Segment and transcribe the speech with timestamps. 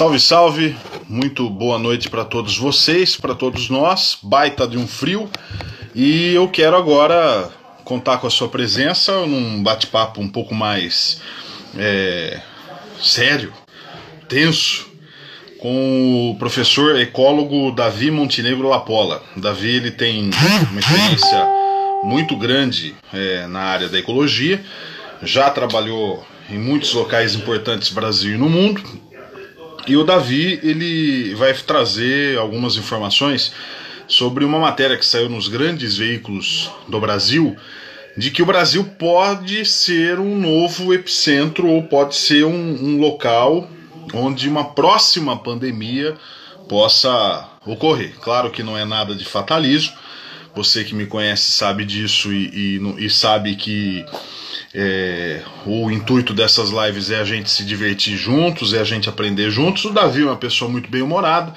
[0.00, 0.76] Salve, salve!
[1.06, 4.16] Muito boa noite para todos vocês, para todos nós.
[4.22, 5.28] Baita de um frio.
[5.94, 7.50] E eu quero agora
[7.84, 11.20] contar com a sua presença num bate-papo um pouco mais
[11.76, 12.40] é,
[12.98, 13.52] sério,
[14.26, 14.88] tenso,
[15.58, 19.22] com o professor ecólogo Davi Montenegro Lapola.
[19.36, 20.30] Davi ele tem
[20.70, 21.46] uma experiência
[22.04, 24.64] muito grande é, na área da ecologia,
[25.22, 28.82] já trabalhou em muitos locais importantes no Brasil e no mundo,
[29.86, 33.52] e o Davi ele vai trazer algumas informações
[34.06, 37.56] sobre uma matéria que saiu nos grandes veículos do Brasil,
[38.16, 43.70] de que o Brasil pode ser um novo epicentro ou pode ser um, um local
[44.12, 46.16] onde uma próxima pandemia
[46.68, 48.14] possa ocorrer.
[48.20, 49.96] Claro que não é nada de fatalismo,
[50.54, 54.04] você que me conhece sabe disso e, e, e sabe que
[54.72, 59.50] é, o intuito dessas lives é a gente se divertir juntos, é a gente aprender
[59.50, 59.84] juntos.
[59.84, 61.52] O Davi é uma pessoa muito bem humorada.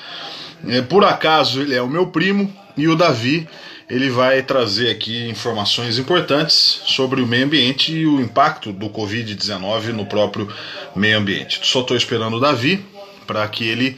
[0.68, 3.48] É, por acaso ele é o meu primo e o Davi
[3.90, 9.88] ele vai trazer aqui informações importantes sobre o meio ambiente e o impacto do Covid-19
[9.88, 10.52] no próprio
[10.96, 11.60] meio ambiente.
[11.64, 12.84] Só estou esperando o Davi
[13.28, 13.98] para que ele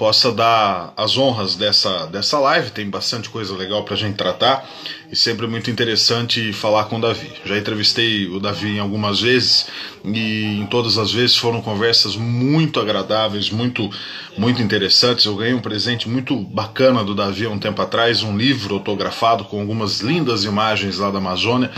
[0.00, 2.70] possa dar as honras dessa, dessa live.
[2.70, 4.66] Tem bastante coisa legal para a gente tratar
[5.12, 7.30] e sempre muito interessante falar com o Davi.
[7.44, 9.66] Já entrevistei o Davi algumas vezes
[10.02, 13.90] e em todas as vezes foram conversas muito agradáveis, muito,
[14.38, 15.26] muito interessantes.
[15.26, 19.44] Eu ganhei um presente muito bacana do Davi há um tempo atrás, um livro autografado
[19.44, 21.70] com algumas lindas imagens lá da Amazônia.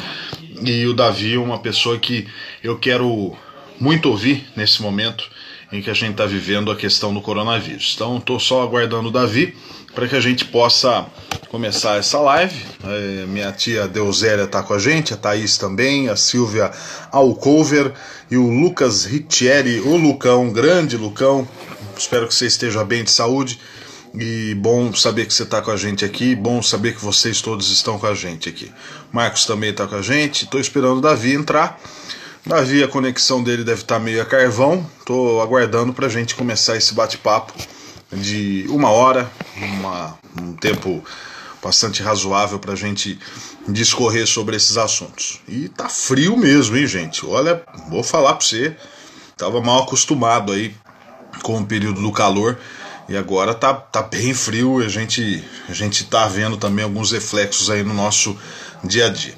[0.64, 2.28] E o Davi é uma pessoa que
[2.62, 3.36] eu quero
[3.80, 5.28] muito ouvir nesse momento
[5.72, 7.92] em que a gente está vivendo a questão do coronavírus.
[7.94, 9.56] Então, estou só aguardando o Davi
[9.94, 11.06] para que a gente possa
[11.48, 12.54] começar essa live.
[12.84, 16.70] É, minha tia Deusélia está com a gente, a Thaís também, a Silvia
[17.10, 17.92] Alcover
[18.30, 21.48] e o Lucas Riccieri, o Lucão, grande Lucão.
[21.96, 23.58] Espero que você esteja bem de saúde.
[24.14, 27.70] E bom saber que você está com a gente aqui, bom saber que vocês todos
[27.70, 28.70] estão com a gente aqui.
[29.10, 31.80] Marcos também está com a gente, estou esperando o Davi entrar.
[32.44, 34.84] Davi, a conexão dele deve estar meio a carvão.
[34.98, 37.52] Estou aguardando para a gente começar esse bate-papo
[38.12, 41.04] de uma hora, uma, um tempo
[41.62, 43.16] bastante razoável para a gente
[43.68, 45.40] discorrer sobre esses assuntos.
[45.46, 47.24] E tá frio mesmo, hein, gente?
[47.24, 48.76] Olha, vou falar para você,
[49.36, 50.74] tava mal acostumado aí
[51.44, 52.58] com o período do calor
[53.08, 54.78] e agora tá, tá bem frio.
[54.78, 58.36] A gente a gente tá vendo também alguns reflexos aí no nosso
[58.82, 59.34] dia a dia.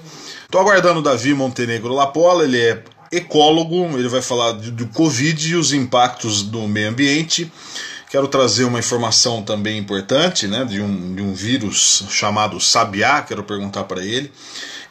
[0.51, 2.83] Tô aguardando o Davi Montenegro Lapola, ele é
[3.17, 7.51] ecólogo, ele vai falar do Covid e os impactos do meio ambiente.
[8.11, 13.43] Quero trazer uma informação também importante, né, de um, de um vírus chamado sabiá, quero
[13.43, 14.31] perguntar para ele.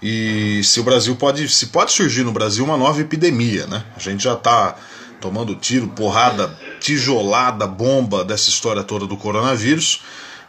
[0.01, 3.85] E se o Brasil pode, se pode surgir no Brasil uma nova epidemia, né?
[3.95, 4.75] A gente já está
[5.21, 10.01] tomando tiro, porrada, tijolada, bomba dessa história toda do coronavírus.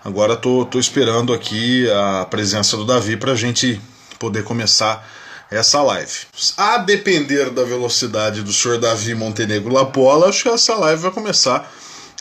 [0.04, 3.80] Agora tô, tô esperando aqui a presença do Davi para a gente
[4.18, 5.08] poder começar
[5.50, 6.12] essa live.
[6.56, 11.70] A depender da velocidade do senhor Davi Montenegro Lapola, acho que essa live vai começar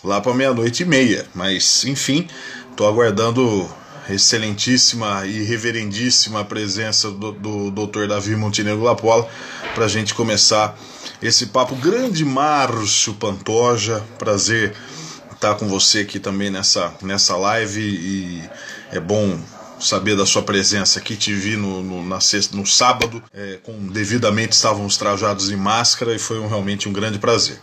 [0.03, 1.25] lá para meia-noite e meia.
[1.33, 2.27] Mas, enfim,
[2.69, 3.69] estou aguardando
[4.09, 8.07] excelentíssima e reverendíssima presença do, do Dr.
[8.07, 9.27] Davi Montenegro Lapola
[9.73, 10.77] para a gente começar
[11.21, 11.75] esse papo.
[11.75, 14.75] Grande Márcio Pantoja, prazer
[15.31, 18.49] estar com você aqui também nessa, nessa live e
[18.91, 19.37] é bom
[19.79, 21.15] saber da sua presença aqui.
[21.15, 26.13] Te vi no, no, na sexta, no sábado, é, com devidamente estávamos trajados em máscara
[26.13, 27.59] e foi um, realmente um grande prazer.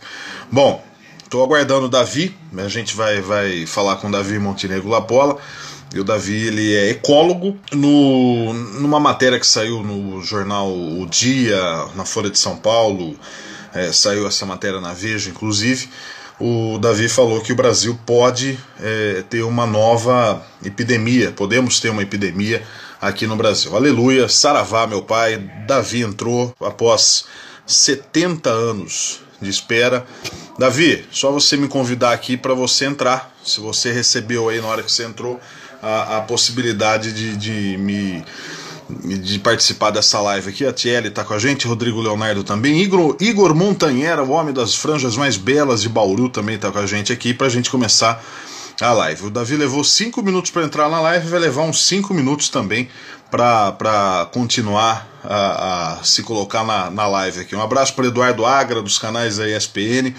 [0.51, 0.83] Bom,
[1.23, 5.37] estou aguardando o Davi, a gente vai, vai falar com o Davi Montenegro Lapola.
[5.93, 7.59] E o Davi ele é ecólogo.
[7.73, 11.59] No, numa matéria que saiu no jornal O Dia,
[11.95, 13.19] na Folha de São Paulo,
[13.73, 15.89] é, saiu essa matéria na Veja, inclusive
[16.41, 22.01] o Davi falou que o Brasil pode é, ter uma nova epidemia, podemos ter uma
[22.01, 22.63] epidemia
[22.99, 23.75] aqui no Brasil.
[23.75, 25.37] Aleluia, saravá, meu pai.
[25.67, 27.25] Davi entrou após
[27.67, 30.03] 70 anos de espera.
[30.57, 33.31] Davi, só você me convidar aqui para você entrar.
[33.43, 35.39] Se você recebeu aí na hora que você entrou
[35.81, 38.25] a, a possibilidade de, de me
[39.03, 40.65] de participar dessa live aqui.
[40.65, 44.75] A Tiele está com a gente, Rodrigo Leonardo também, Igor, Igor Montanhera, o homem das
[44.75, 48.23] franjas mais belas de Bauru, também está com a gente aqui para a gente começar
[48.81, 49.25] a live.
[49.25, 52.89] O Davi levou cinco minutos para entrar na live, vai levar uns cinco minutos também
[53.29, 57.55] para continuar a, a, se colocar na, na live aqui.
[57.55, 60.13] Um abraço para Eduardo Agra, dos canais da ESPN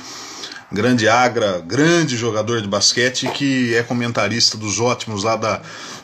[0.73, 5.61] grande Agra, grande jogador de basquete que é comentarista dos ótimos lá da,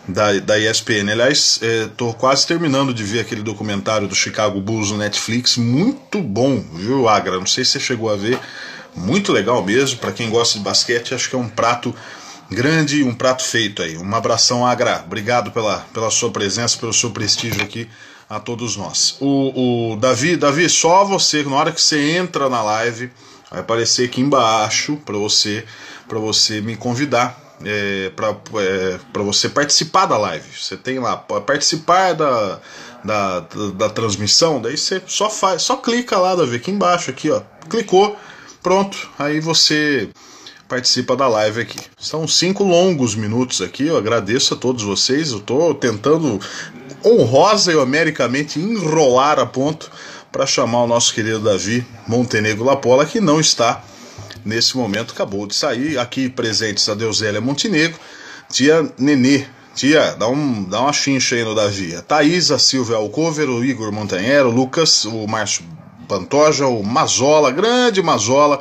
[0.06, 1.10] da, da ESPN.
[1.10, 6.20] Aliás, estou é, quase terminando de ver aquele documentário do Chicago Bulls no Netflix, muito
[6.20, 7.38] bom, viu, Agra?
[7.38, 8.38] Não sei se você chegou a ver,
[8.94, 9.98] muito legal mesmo.
[9.98, 11.94] Para quem gosta de basquete, acho que é um prato
[12.50, 13.96] grande, um prato feito aí.
[13.96, 15.02] Um abração, Agra.
[15.06, 17.88] Obrigado pela, pela sua presença, pelo seu prestígio aqui
[18.28, 19.16] a todos nós.
[19.20, 23.10] O, o Davi, Davi, só você, na hora que você entra na live,
[23.50, 25.64] vai aparecer aqui embaixo para você,
[26.06, 27.46] para você me convidar.
[27.64, 30.46] É, para é, você participar da live.
[30.56, 32.60] Você tem lá participar da,
[33.04, 37.28] da, da, da, transmissão, daí você só faz, só clica lá, Davi, aqui embaixo, aqui,
[37.30, 37.42] ó.
[37.68, 38.16] Clicou,
[38.62, 39.10] pronto.
[39.18, 40.08] Aí você
[40.68, 41.80] participa da live aqui.
[41.98, 45.32] São cinco longos minutos aqui, eu agradeço a todos vocês.
[45.32, 46.38] Eu estou tentando
[47.04, 49.90] honrosa e homericamente enrolar a ponto
[50.30, 53.82] para chamar o nosso querido Davi Montenegro Lapola, que não está
[54.44, 55.98] nesse momento, acabou de sair.
[55.98, 57.98] Aqui presentes a Deusélia Montenegro,
[58.50, 59.46] tia Nenê.
[59.74, 61.94] Tia, dá, um, dá uma chincha aí no Davi.
[61.94, 65.62] A Thaís, a Silvia Alcover, o Igor Montanhero, o Lucas, o Márcio
[66.08, 68.60] Pantoja, o Mazola, grande Mazola,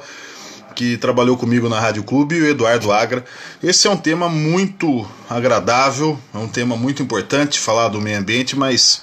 [0.76, 3.26] que trabalhou comigo na Rádio Clube, e o Eduardo Agra.
[3.64, 8.56] Esse é um tema muito agradável, é um tema muito importante falar do meio ambiente,
[8.56, 9.02] mas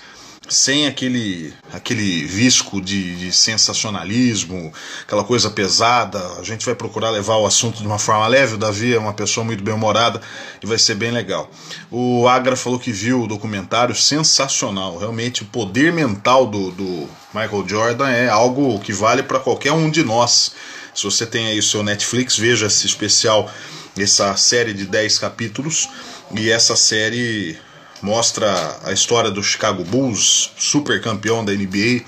[0.48, 6.18] sem aquele, aquele visco de, de, sensacionalismo, aquela coisa pesada.
[6.38, 8.54] A gente vai procurar levar o assunto de uma forma leve.
[8.54, 10.20] O Davi é uma pessoa muito bem-humorada
[10.62, 11.50] e vai ser bem legal.
[11.90, 14.98] O Agra falou que viu o documentário sensacional.
[14.98, 19.90] Realmente, o poder mental do, do Michael Jordan é algo que vale para qualquer um
[19.90, 20.52] de nós.
[20.94, 23.50] Se você tem aí o seu Netflix, veja esse especial,
[23.98, 25.88] essa série de 10 capítulos.
[26.36, 27.58] E essa série
[28.04, 32.04] mostra a história do Chicago Bulls, super campeão da NBA,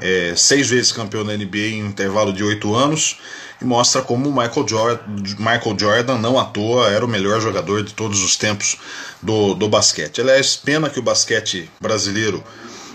[0.00, 3.18] é, seis vezes campeão da NBA em um intervalo de oito anos,
[3.60, 5.02] e mostra como Michael Jordan,
[5.38, 8.76] Michael Jordan, não à toa, era o melhor jogador de todos os tempos
[9.20, 10.20] do, do basquete.
[10.20, 12.42] Aliás, pena que o basquete brasileiro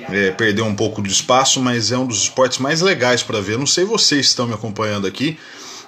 [0.09, 3.57] é, perdeu um pouco de espaço, mas é um dos esportes mais legais para ver.
[3.57, 5.37] Não sei vocês estão me acompanhando aqui,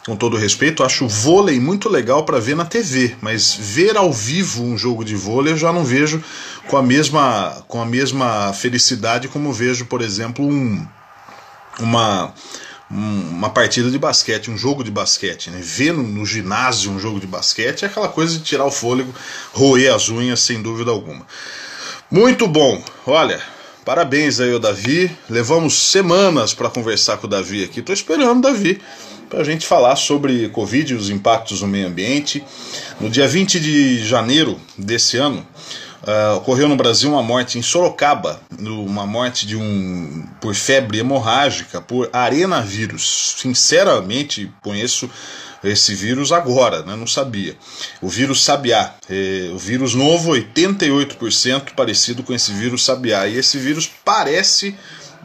[0.05, 4.63] com todo respeito, acho vôlei muito legal para ver na TV, mas ver ao vivo
[4.63, 6.23] um jogo de vôlei eu já não vejo
[6.67, 10.85] com a mesma, com a mesma felicidade como vejo, por exemplo, um,
[11.79, 12.33] uma
[12.93, 15.61] uma partida de basquete, um jogo de basquete, né?
[15.63, 19.15] Ver no, no, ginásio um jogo de basquete é aquela coisa de tirar o fôlego,
[19.53, 21.25] roer as unhas, sem dúvida alguma.
[22.11, 23.41] Muito bom, olha,
[23.83, 25.09] Parabéns aí ao Davi.
[25.27, 27.79] Levamos semanas para conversar com o Davi aqui.
[27.79, 28.79] Estou esperando o Davi
[29.31, 32.43] para a gente falar sobre Covid e os impactos no meio ambiente.
[32.99, 35.47] No dia 20 de janeiro desse ano,
[36.03, 41.79] uh, ocorreu no Brasil uma morte em Sorocaba, uma morte de um por febre hemorrágica
[41.79, 43.35] por arenavírus.
[43.37, 45.09] Sinceramente, conheço
[45.63, 46.97] esse vírus agora, né?
[46.97, 47.55] não sabia.
[48.01, 53.27] O vírus sabiá, é, o vírus novo, 88% parecido com esse vírus sabiá.
[53.27, 54.75] E esse vírus parece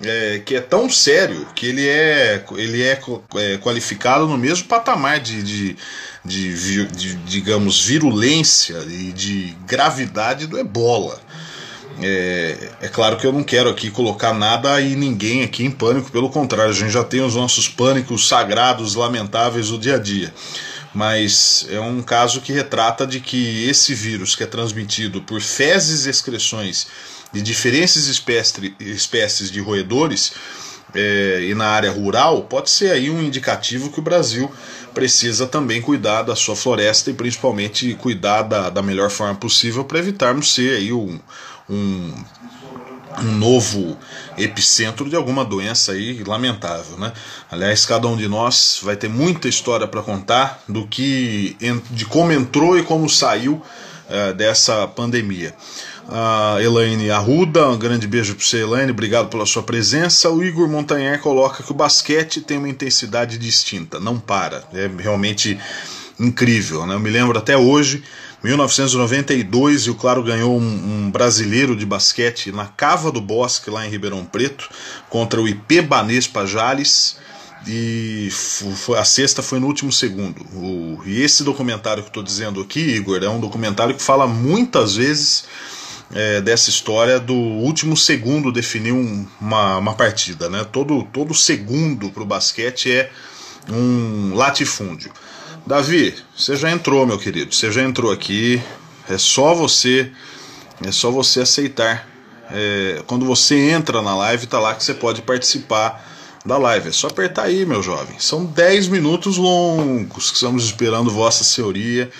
[0.02, 3.00] é, que é tão sério que ele é, ele é,
[3.36, 5.76] é qualificado no mesmo patamar de, de,
[6.24, 11.20] de, de, digamos, virulência e de gravidade do ebola.
[12.02, 16.10] É, é, claro que eu não quero aqui colocar nada e ninguém aqui em pânico,
[16.10, 20.32] pelo contrário, a gente já tem os nossos pânicos sagrados, lamentáveis do dia a dia.
[20.96, 26.06] Mas é um caso que retrata de que esse vírus que é transmitido por fezes
[26.06, 26.86] e excreções
[27.30, 30.32] de diferentes espécies, de roedores
[30.94, 34.50] é, e na área rural pode ser aí um indicativo que o Brasil
[34.94, 39.98] precisa também cuidar da sua floresta e principalmente cuidar da, da melhor forma possível para
[39.98, 41.20] evitarmos ser aí um,
[41.68, 42.24] um,
[43.18, 43.96] um novo
[44.36, 47.12] epicentro de alguma doença aí lamentável, né?
[47.50, 51.56] Aliás, cada um de nós vai ter muita história para contar do que
[51.90, 55.54] de como entrou e como saiu uh, dessa pandemia.
[56.08, 60.30] A Elaine Arruda, um grande beijo para você, Elaine, obrigado pela sua presença.
[60.30, 65.58] O Igor Montanher coloca que o basquete tem uma intensidade distinta, não para, é realmente
[66.18, 66.86] incrível.
[66.86, 66.94] Né?
[66.94, 68.04] Eu me lembro até hoje
[68.46, 70.62] 1992 e o Claro ganhou um,
[71.06, 74.68] um, brasileiro de basquete na Cava do Bosque, lá em Ribeirão Preto,
[75.10, 77.16] contra o IP Banês Pajales.
[77.66, 78.28] E
[78.96, 80.40] a sexta foi no último segundo.
[80.54, 84.94] O, e esse documentário que estou dizendo aqui, Igor, é um documentário que fala muitas
[84.94, 85.46] vezes
[86.14, 90.48] é, dessa história do último segundo definir um, uma, uma partida.
[90.48, 90.64] Né?
[90.70, 93.10] Todo, todo segundo para o basquete é
[93.68, 95.10] um latifúndio.
[95.66, 97.52] Davi, você já entrou, meu querido.
[97.52, 98.62] Você já entrou aqui.
[99.08, 100.12] É só você,
[100.84, 102.08] é só você aceitar.
[102.52, 106.08] É, quando você entra na live, tá lá que você pode participar
[106.44, 106.90] da live.
[106.90, 108.14] É só apertar aí, meu jovem.
[108.20, 112.12] São 10 minutos longos que estamos esperando Vossa Senhoria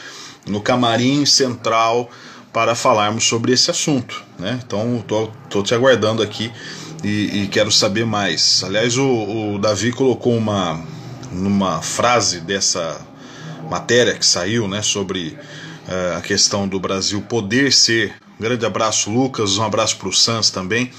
[0.45, 2.11] no camarim central
[2.53, 4.25] para falarmos sobre esse assunto.
[4.41, 4.59] Né?
[4.67, 6.51] Então, tô, tô te aguardando aqui
[7.05, 8.65] e, e quero saber mais.
[8.65, 10.83] Aliás, o, o Davi colocou uma
[11.31, 13.06] numa frase dessa
[13.69, 15.37] matéria que saiu, né, sobre
[15.89, 18.15] uh, a questão do Brasil poder ser.
[18.39, 20.91] Um grande abraço, Lucas, um abraço para o Sans também.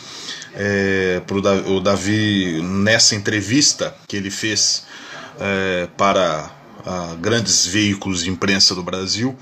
[0.56, 1.22] É,
[1.68, 4.86] o Davi, nessa entrevista que ele fez
[5.40, 9.38] é, para uh, grandes veículos de imprensa do Brasil,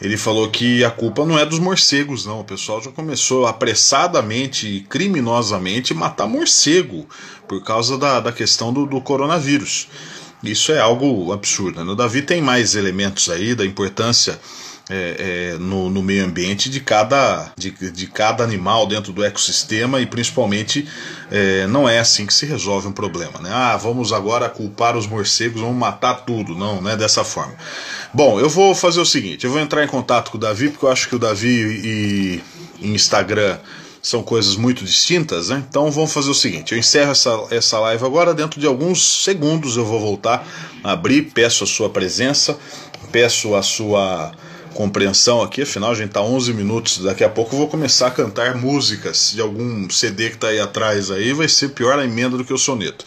[0.00, 2.40] ele falou que a culpa não é dos morcegos, não.
[2.40, 7.08] O pessoal já começou apressadamente e criminosamente matar morcego
[7.48, 9.88] por causa da, da questão do, do coronavírus.
[10.50, 11.84] Isso é algo absurdo.
[11.84, 11.92] Né?
[11.92, 14.38] O Davi tem mais elementos aí da importância
[14.90, 19.98] é, é, no, no, meio ambiente de cada, de, de, cada animal dentro do ecossistema
[19.98, 20.86] e principalmente
[21.30, 23.40] é, não é assim que se resolve um problema.
[23.40, 23.50] Né?
[23.50, 26.54] Ah, vamos agora culpar os morcegos, vamos matar tudo.
[26.54, 27.54] Não, não é dessa forma.
[28.12, 30.84] Bom, eu vou fazer o seguinte: eu vou entrar em contato com o Davi, porque
[30.84, 32.42] eu acho que o Davi e,
[32.82, 33.58] e Instagram
[34.04, 35.64] são coisas muito distintas, né?
[35.66, 39.78] Então vamos fazer o seguinte: eu encerro essa, essa live agora, dentro de alguns segundos
[39.78, 40.46] eu vou voltar,
[40.84, 42.58] abrir, peço a sua presença,
[43.10, 44.32] peço a sua
[44.74, 48.10] compreensão aqui, afinal a gente está 11 minutos, daqui a pouco eu vou começar a
[48.10, 52.36] cantar músicas de algum CD que está aí atrás aí, vai ser pior a emenda
[52.36, 53.06] do que o soneto.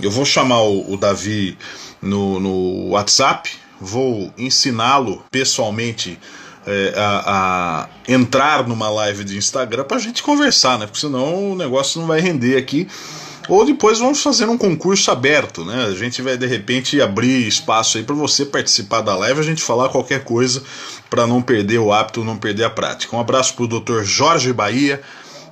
[0.00, 1.58] Eu vou chamar o, o Davi
[2.00, 3.50] no, no WhatsApp,
[3.80, 6.18] vou ensiná-lo pessoalmente
[6.68, 10.84] é, a, a, entrar numa live de Instagram para a gente conversar, né?
[10.84, 12.86] Porque senão o negócio não vai render aqui.
[13.48, 15.86] Ou depois vamos fazer um concurso aberto, né?
[15.86, 19.62] A gente vai de repente abrir espaço aí para você participar da live, a gente
[19.62, 20.62] falar qualquer coisa
[21.08, 23.16] para não perder o hábito, não perder a prática.
[23.16, 25.00] Um abraço para o doutor Jorge Bahia.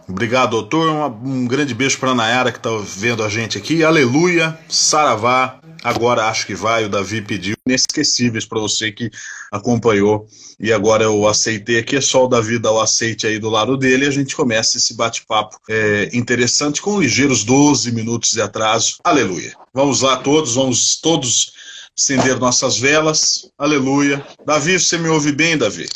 [0.09, 1.13] Obrigado, doutor.
[1.25, 3.83] Um, grande beijo para Nayara que está vendo a gente aqui.
[3.83, 5.59] Aleluia, saravá.
[5.83, 6.85] Agora acho que vai.
[6.85, 9.11] O Davi pediu inesquecíveis para você que
[9.51, 10.27] acompanhou
[10.59, 11.97] e agora eu aceitei aqui.
[11.97, 14.77] É só o Davi dar o aceite aí do lado dele e a gente começa
[14.77, 18.99] esse bate-papo é, interessante com ligeiros 12 minutos de atraso.
[19.05, 19.55] Aleluia.
[19.75, 21.53] Vamos lá, todos, vamos todos
[21.99, 23.51] acender nossas velas.
[23.59, 24.25] Aleluia.
[24.45, 25.87] Davi, você me ouve bem, Davi?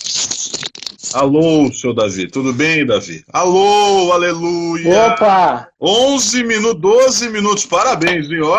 [1.12, 3.24] Alô, seu Davi, tudo bem, Davi?
[3.32, 5.08] Alô, aleluia!
[5.08, 5.68] Opa!
[5.80, 8.46] 11 minutos, 12 minutos, parabéns, viu?
[8.46, 8.58] Ó,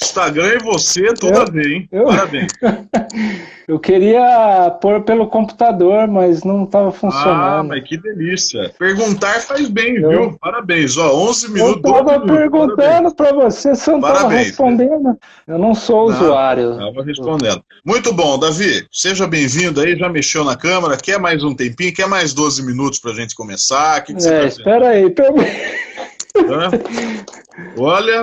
[0.00, 1.88] Instagram e você, tudo eu, a ver, hein?
[1.90, 2.52] Eu, Parabéns.
[3.66, 7.40] eu queria pôr pelo computador, mas não estava funcionando.
[7.40, 8.74] Ah, mas que delícia.
[8.78, 10.38] Perguntar faz bem, eu, viu?
[10.38, 10.98] Parabéns.
[10.98, 11.82] Ó, 11 minutos.
[11.82, 15.18] Eu estava perguntando para você, você não estava respondendo.
[15.48, 16.72] Eu não sou usuário.
[16.72, 17.62] Estava respondendo.
[17.82, 18.86] Muito bom, Davi.
[18.92, 19.96] Seja bem-vindo aí.
[19.96, 20.98] Já mexeu na câmera?
[20.98, 21.94] Quer mais um tempinho?
[21.94, 24.02] Quer mais 12 minutos para a gente começar?
[24.02, 25.06] Que que é, tá espera aí.
[27.76, 28.22] Olha,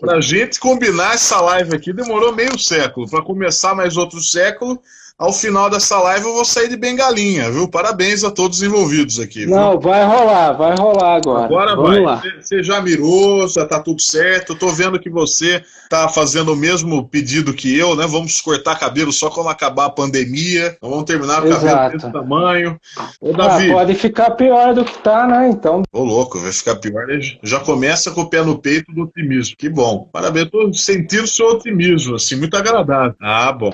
[0.00, 3.08] para a gente combinar essa live aqui demorou meio século.
[3.08, 4.80] Para começar mais outro século,
[5.20, 7.68] ao final dessa live eu vou sair de bengalinha, viu?
[7.68, 9.40] Parabéns a todos envolvidos aqui.
[9.40, 9.54] Viu?
[9.54, 11.44] Não, vai rolar, vai rolar agora.
[11.44, 12.00] Agora Vamos vai.
[12.00, 12.22] Lá.
[12.40, 14.54] Você já mirou, já tá tudo certo.
[14.54, 18.06] Eu tô vendo que você tá fazendo o mesmo pedido que eu, né?
[18.06, 20.78] Vamos cortar cabelo só quando acabar a pandemia.
[20.80, 22.80] vamos terminar o cabelo desse tamanho.
[23.20, 23.70] Ô, Davi.
[23.70, 25.50] Ah, pode ficar pior do que tá, né?
[25.50, 25.82] Então.
[25.92, 27.04] Ô, louco, vai ficar pior.
[27.42, 29.54] Já começa com o pé no peito do otimismo.
[29.58, 30.08] Que bom.
[30.10, 33.14] Parabéns, tô sentindo o seu otimismo, assim, muito agradável.
[33.20, 33.70] Ah, bom.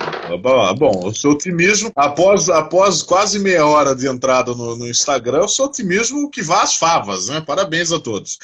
[0.77, 5.49] Bom, o seu otimismo, após, após quase meia hora de entrada no, no Instagram, o
[5.49, 7.41] seu otimismo que vá às favas, né?
[7.41, 8.39] Parabéns a todos.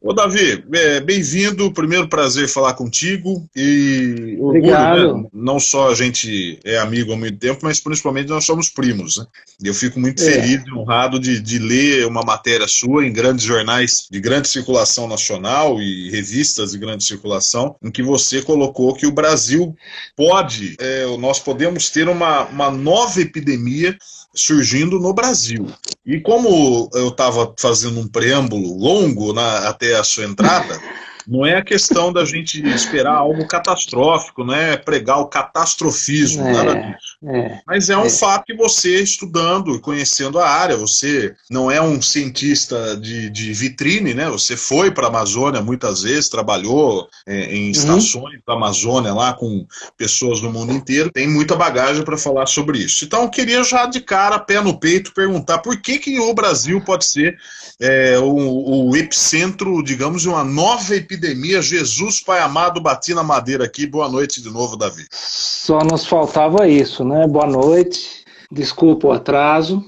[0.00, 1.72] Ô, Davi, é, bem-vindo.
[1.72, 5.28] Primeiro prazer falar contigo e orgulho, né?
[5.32, 9.26] Não só a gente é amigo há muito tempo, mas principalmente nós somos primos, né?
[9.62, 10.26] Eu fico muito é.
[10.26, 15.08] feliz e honrado de, de ler uma matéria sua em grandes jornais de grande circulação
[15.08, 19.74] nacional e revistas de grande circulação, em que você colocou que o Brasil
[20.16, 23.96] pode, é, nós podemos ter uma uma, nova epidemia
[24.34, 25.66] surgindo no Brasil.
[26.04, 30.80] E como eu estava fazendo um preâmbulo longo na, até a sua entrada,
[31.26, 36.52] não é a questão da gente esperar algo catastrófico, não é pregar o catastrofismo, é,
[36.52, 37.16] nada disso.
[37.24, 38.10] É, Mas é um é.
[38.10, 43.52] fato que você, estudando e conhecendo a área, você não é um cientista de, de
[43.52, 44.28] vitrine, né?
[44.30, 47.70] Você foi para a Amazônia muitas vezes, trabalhou é, em uhum.
[47.70, 48.42] estações uhum.
[48.46, 49.66] da Amazônia lá com
[49.96, 53.04] pessoas do mundo inteiro, tem muita bagagem para falar sobre isso.
[53.04, 56.80] Então eu queria já de cara, pé no peito, perguntar por que, que o Brasil
[56.80, 57.36] pode ser
[57.80, 61.62] é, o, o epicentro, digamos, de uma nova epidemia epidemia.
[61.62, 63.86] Jesus, Pai amado, bati na madeira aqui.
[63.86, 65.06] Boa noite de novo, Davi.
[65.10, 67.26] Só nos faltava isso, né?
[67.26, 68.24] Boa noite.
[68.50, 69.84] Desculpa o atraso.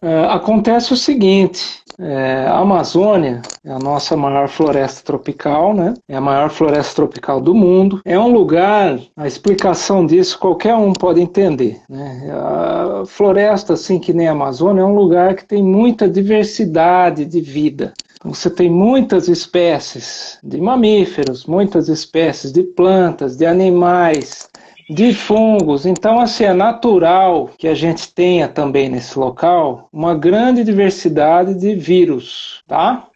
[0.00, 5.94] É, acontece o seguinte: é, a Amazônia é a nossa maior floresta tropical, né?
[6.08, 8.00] É a maior floresta tropical do mundo.
[8.04, 11.80] É um lugar, a explicação disso qualquer um pode entender.
[11.88, 12.30] Né?
[12.30, 17.40] A floresta, assim que nem a Amazônia, é um lugar que tem muita diversidade de
[17.40, 17.92] vida.
[18.24, 24.48] Você tem muitas espécies de mamíferos, muitas espécies de plantas, de animais,
[24.90, 25.86] de fungos.
[25.86, 31.74] Então, assim, é natural que a gente tenha também nesse local uma grande diversidade de
[31.74, 33.08] vírus, tá?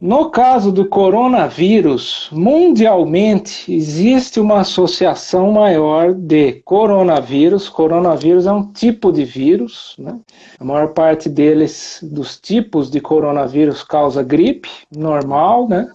[0.00, 7.68] No caso do coronavírus, mundialmente existe uma associação maior de coronavírus.
[7.68, 10.20] Coronavírus é um tipo de vírus, né?
[10.60, 15.90] A maior parte deles, dos tipos de coronavírus, causa gripe normal, né?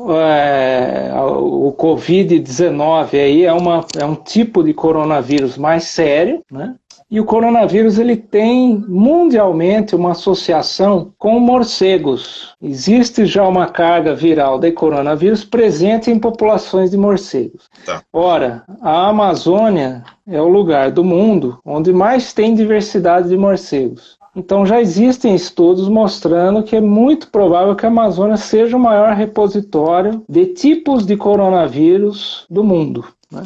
[0.00, 6.74] É, o Covid-19 aí é, uma, é um tipo de coronavírus mais sério, né?
[7.12, 12.54] E o coronavírus ele tem mundialmente uma associação com morcegos.
[12.62, 17.68] Existe já uma carga viral de coronavírus presente em populações de morcegos.
[17.84, 18.02] Tá.
[18.10, 24.16] Ora, a Amazônia é o lugar do mundo onde mais tem diversidade de morcegos.
[24.34, 29.12] Então já existem estudos mostrando que é muito provável que a Amazônia seja o maior
[29.14, 33.04] repositório de tipos de coronavírus do mundo.
[33.32, 33.42] Né?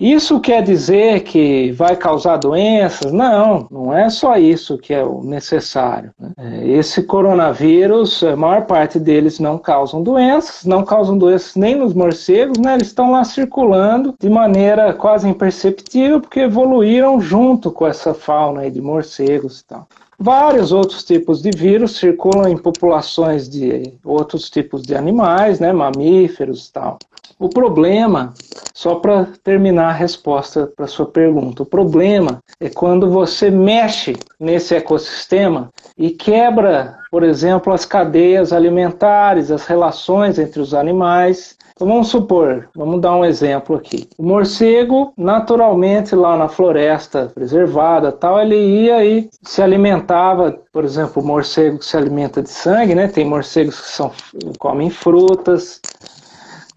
[0.00, 3.12] Isso quer dizer que vai causar doenças?
[3.12, 6.10] Não, não é só isso que é o necessário.
[6.18, 6.32] Né?
[6.38, 11.92] É, esse coronavírus, a maior parte deles não causam doenças, não causam doenças nem nos
[11.92, 12.74] morcegos, né?
[12.74, 18.80] eles estão lá circulando de maneira quase imperceptível, porque evoluíram junto com essa fauna de
[18.80, 19.86] morcegos e tal.
[20.18, 26.68] Vários outros tipos de vírus circulam em populações de outros tipos de animais, né, mamíferos
[26.68, 26.98] e tal.
[27.38, 28.32] O problema,
[28.74, 34.74] só para terminar a resposta para sua pergunta, o problema é quando você mexe nesse
[34.74, 41.56] ecossistema e quebra, por exemplo, as cadeias alimentares, as relações entre os animais.
[41.74, 44.08] Então vamos supor, vamos dar um exemplo aqui.
[44.16, 51.22] O morcego, naturalmente lá na floresta preservada, tal, ele ia e se alimentava, por exemplo,
[51.22, 53.08] o morcego que se alimenta de sangue, né?
[53.08, 54.10] Tem morcegos que são,
[54.58, 55.80] comem frutas,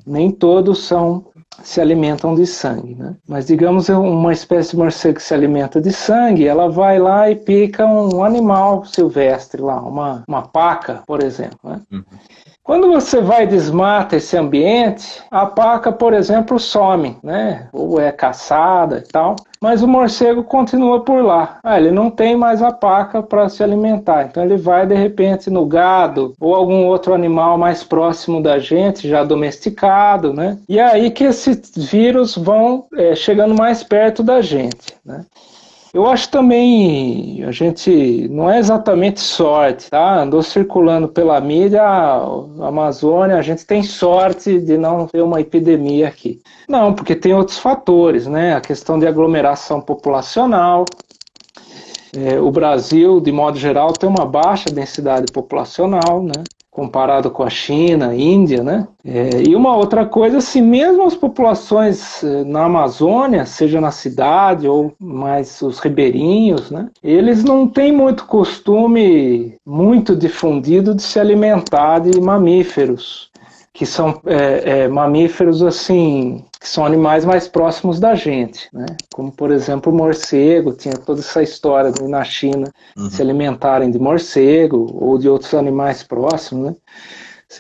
[0.10, 1.26] nem todos são
[1.64, 3.16] se alimentam de sangue, né?
[3.28, 7.36] Mas digamos uma espécie de morcego que se alimenta de sangue, ela vai lá e
[7.36, 11.82] pica um animal silvestre lá, uma, uma paca, por exemplo, né?
[11.92, 12.04] Uhum.
[12.70, 17.68] Quando você vai e desmata esse ambiente, a paca, por exemplo, some, né?
[17.74, 19.38] Ou é caçada e tal.
[19.60, 21.58] Mas o morcego continua por lá.
[21.64, 24.26] Ah, ele não tem mais a paca para se alimentar.
[24.26, 29.10] Então ele vai de repente no gado ou algum outro animal mais próximo da gente,
[29.10, 30.60] já domesticado, né?
[30.70, 35.26] E é aí que esses vírus vão é, chegando mais perto da gente, né?
[35.92, 40.22] Eu acho também, a gente não é exatamente sorte, tá?
[40.22, 41.82] Andou circulando pela mídia,
[42.62, 46.42] Amazônia, a gente tem sorte de não ter uma epidemia aqui.
[46.68, 48.54] Não, porque tem outros fatores, né?
[48.54, 50.86] A questão de aglomeração populacional.
[52.16, 56.44] É, o Brasil, de modo geral, tem uma baixa densidade populacional, né?
[56.72, 58.88] Comparado com a China, Índia, né?
[59.04, 64.68] É, e uma outra coisa, se mesmo as populações eh, na Amazônia, seja na cidade
[64.68, 66.90] ou mais os ribeirinhos, né?
[67.04, 73.29] Eles não têm muito costume muito difundido de se alimentar de mamíferos
[73.80, 78.86] que são é, é, mamíferos assim, que são animais mais próximos da gente, né?
[79.14, 83.10] Como por exemplo o morcego, tinha toda essa história de na China uhum.
[83.10, 86.76] se alimentarem de morcego ou de outros animais próximos, né?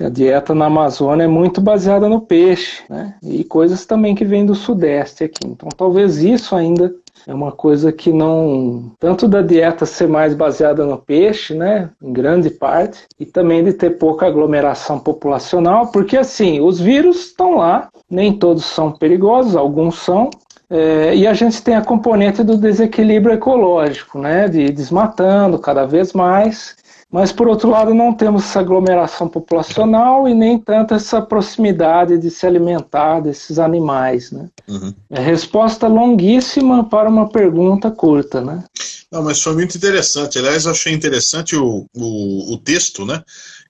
[0.05, 3.15] A dieta na Amazônia é muito baseada no peixe, né?
[3.23, 5.47] E coisas também que vêm do sudeste aqui.
[5.47, 6.93] Então talvez isso ainda
[7.27, 8.91] é uma coisa que não.
[8.99, 11.89] Tanto da dieta ser mais baseada no peixe, né?
[12.01, 17.57] Em grande parte, e também de ter pouca aglomeração populacional, porque assim, os vírus estão
[17.57, 20.29] lá, nem todos são perigosos, alguns são,
[20.69, 26.13] é, e a gente tem a componente do desequilíbrio ecológico, né, de desmatando cada vez
[26.13, 26.75] mais,
[27.11, 32.29] mas, por outro lado, não temos essa aglomeração populacional e nem tanto essa proximidade de
[32.29, 34.31] se alimentar desses animais.
[34.31, 34.47] Né?
[34.67, 34.93] Uhum.
[35.09, 38.41] É resposta longuíssima para uma pergunta curta.
[38.41, 38.63] Né?
[39.11, 40.37] Não, mas foi muito interessante.
[40.37, 43.23] Aliás, eu achei interessante o, o, o texto, né?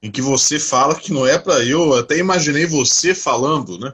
[0.03, 3.93] Em que você fala que não é para eu, até imaginei você falando, né?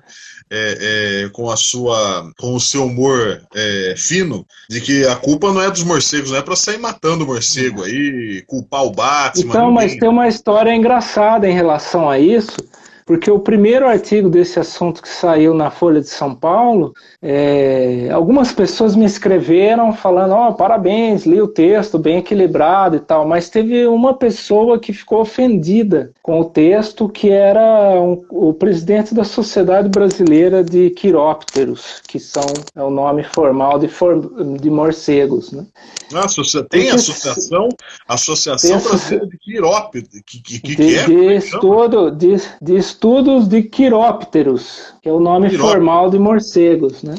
[0.50, 5.52] É, é, com a sua com o seu humor é, fino de que a culpa
[5.52, 9.50] não é dos morcegos, não é para sair matando o morcego aí, culpar o Batman.
[9.50, 9.74] Então, ninguém...
[9.74, 12.58] mas tem uma história engraçada em relação a isso,
[13.06, 16.92] porque o primeiro artigo desse assunto que saiu na Folha de São Paulo,
[17.22, 23.00] é, algumas pessoas me escreveram falando: Ó, oh, parabéns, li o texto, bem equilibrado e
[23.00, 27.62] tal, mas teve uma pessoa que ficou ofendida com o texto, que era
[28.02, 33.88] um, o presidente da Sociedade Brasileira de Quirópteros, que são é o nome formal de,
[33.88, 34.20] for,
[34.60, 35.52] de morcegos.
[35.52, 35.64] Né?
[36.12, 37.70] Nossa, você tem Porque, associação,
[38.08, 41.06] associação brasileira de quirópteros, que, que, que, de, é?
[41.06, 47.16] De, estudo, de, de, estudos de quirópteros, que é o nome formal de morcegos, né?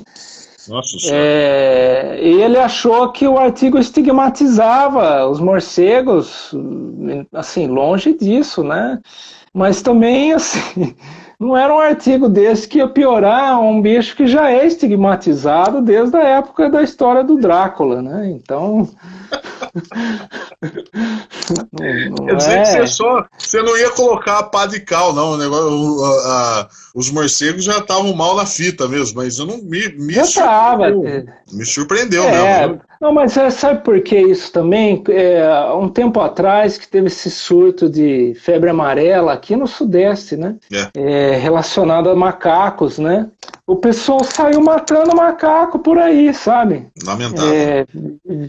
[0.69, 6.53] Nossa é, e ele achou que o artigo estigmatizava os morcegos,
[7.33, 8.99] assim, longe disso, né?
[9.55, 10.97] Mas também, assim,
[11.39, 16.17] não era um artigo desse que ia piorar um bicho que já é estigmatizado desde
[16.17, 18.31] a época da história do Drácula, né?
[18.31, 18.89] Então.
[21.73, 22.63] não, não Quer dizer é...
[22.63, 23.27] que você só.
[23.37, 25.33] Você não ia colocar a pá de cal, não.
[25.33, 29.59] O negócio, a, a, os morcegos já estavam mal na fita mesmo, mas eu não
[29.59, 31.03] me, me já surpreendeu.
[31.03, 31.27] Tava.
[31.53, 32.81] Me surpreendeu é, mesmo.
[33.01, 35.05] Não, mas é, sabe por que isso também?
[35.11, 40.57] É, um tempo atrás que teve esse surto de febre amarela aqui no Sudeste, né?
[40.73, 40.91] É.
[40.95, 43.29] é relacionado a macacos, né?
[43.67, 46.87] o pessoal saiu matando macaco por aí, sabe?
[47.03, 47.53] Lamentável.
[47.53, 47.87] É,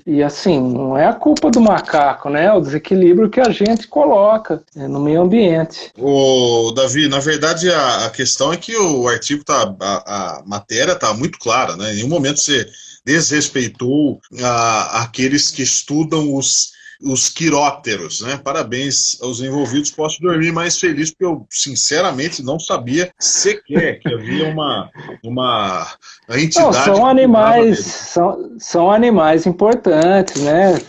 [0.06, 2.46] e assim, não é a culpa do macaco, né?
[2.46, 5.92] É o desequilíbrio que a gente coloca é, no meio ambiente.
[5.98, 10.96] O Davi, na verdade a, a questão é que o artigo tá, a, a matéria
[10.96, 11.94] tá muito clara, né?
[11.94, 12.68] Em nenhum momento você
[13.04, 18.40] desrespeitou a, aqueles que estudam os os quirópteros, né?
[18.44, 19.92] Parabéns aos envolvidos.
[19.92, 24.90] Posso dormir mais feliz, porque eu, sinceramente, não sabia sequer que havia uma,
[25.24, 25.88] uma
[26.32, 26.78] entidade.
[26.78, 30.80] Não, são animais, são, são animais importantes, né?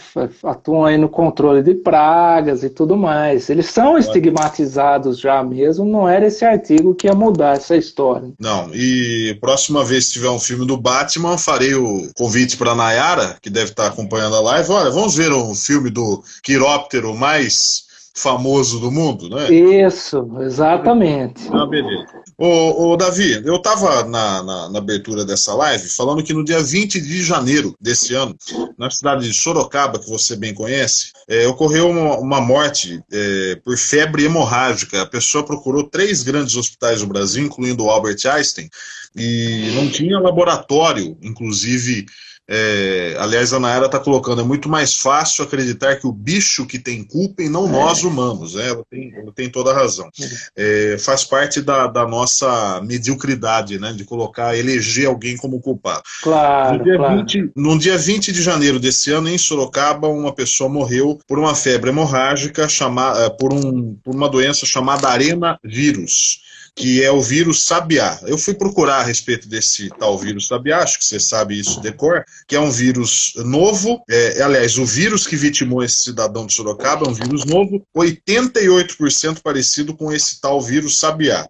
[0.42, 3.48] Atuam aí no controle de pragas e tudo mais.
[3.50, 8.30] Eles são estigmatizados já mesmo, não era esse artigo que ia mudar essa história.
[8.38, 13.36] Não, e próxima vez que tiver um filme do Batman, farei o convite para Nayara,
[13.40, 14.70] que deve estar acompanhando a live.
[14.70, 19.52] Olha, vamos ver um filme do do quiróptero mais famoso do mundo, né?
[19.52, 21.48] Isso, exatamente.
[21.52, 22.06] Ah, beleza.
[22.36, 26.60] Ô, ô Davi, eu estava na, na, na, abertura dessa live falando que no dia
[26.60, 28.36] 20 de janeiro desse ano,
[28.76, 33.76] na cidade de Sorocaba, que você bem conhece, é, ocorreu uma, uma morte é, por
[33.76, 35.02] febre hemorrágica.
[35.02, 38.68] A pessoa procurou três grandes hospitais do Brasil, incluindo o Albert Einstein,
[39.16, 42.06] e não tinha laboratório, inclusive
[42.50, 46.78] é, aliás, a Nayara está colocando, é muito mais fácil acreditar que o bicho que
[46.78, 47.70] tem culpa e não é.
[47.70, 48.54] nós humanos.
[48.54, 48.68] Né?
[48.68, 50.08] Ela, tem, ela tem toda a razão.
[50.56, 53.92] É, faz parte da, da, nossa mediocridade, né?
[53.92, 56.02] De colocar, eleger alguém como culpado.
[56.22, 57.16] Claro, no dia, claro.
[57.18, 61.54] 20, no dia 20 de janeiro desse ano, em Sorocaba, uma pessoa morreu por uma
[61.54, 66.47] febre hemorrágica, chamada, por, um, por uma doença chamada arena vírus
[66.78, 68.20] que é o vírus sabiá.
[68.22, 71.90] Eu fui procurar a respeito desse tal vírus sabiá, acho que você sabe isso de
[71.90, 76.54] cor, que é um vírus novo, é, aliás, o vírus que vitimou esse cidadão de
[76.54, 81.46] Sorocaba é um vírus novo, 88% parecido com esse tal vírus sabiá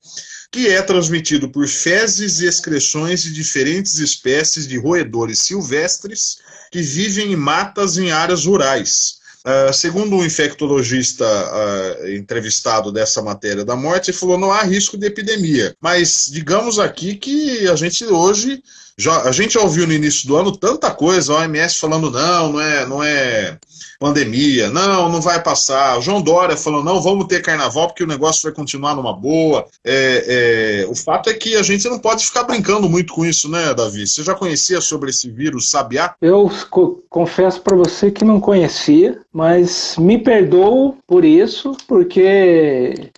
[0.51, 6.39] que é transmitido por fezes e excreções de diferentes espécies de roedores silvestres
[6.73, 9.18] que vivem em matas em áreas rurais.
[9.47, 14.99] Uh, segundo um infectologista uh, entrevistado dessa matéria da morte, ele falou não há risco
[14.99, 15.75] de epidemia.
[15.81, 18.63] Mas digamos aqui que a gente hoje
[18.99, 22.53] já, a gente já ouviu no início do ano tanta coisa, a OMS falando não,
[22.53, 23.57] não é, não é
[24.01, 25.99] pandemia, não, não vai passar.
[25.99, 29.67] O João Dória falou, não, vamos ter carnaval porque o negócio vai continuar numa boa.
[29.85, 33.49] É, é, o fato é que a gente não pode ficar brincando muito com isso,
[33.49, 34.05] né, Davi?
[34.05, 36.15] Você já conhecia sobre esse vírus sabiá?
[36.21, 43.11] Eu co confesso para você que não conhecia, mas me perdoo por isso, porque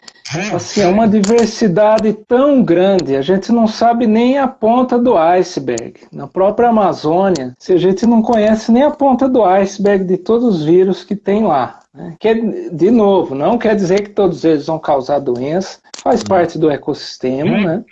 [0.55, 5.95] Assim, é uma diversidade tão grande, a gente não sabe nem a ponta do iceberg.
[6.13, 10.57] Na própria Amazônia, se a gente não conhece nem a ponta do iceberg de todos
[10.57, 11.81] os vírus que tem lá.
[11.93, 12.15] Né?
[12.21, 16.71] Que, de novo, não quer dizer que todos eles vão causar doença, faz parte do
[16.71, 17.85] ecossistema, né?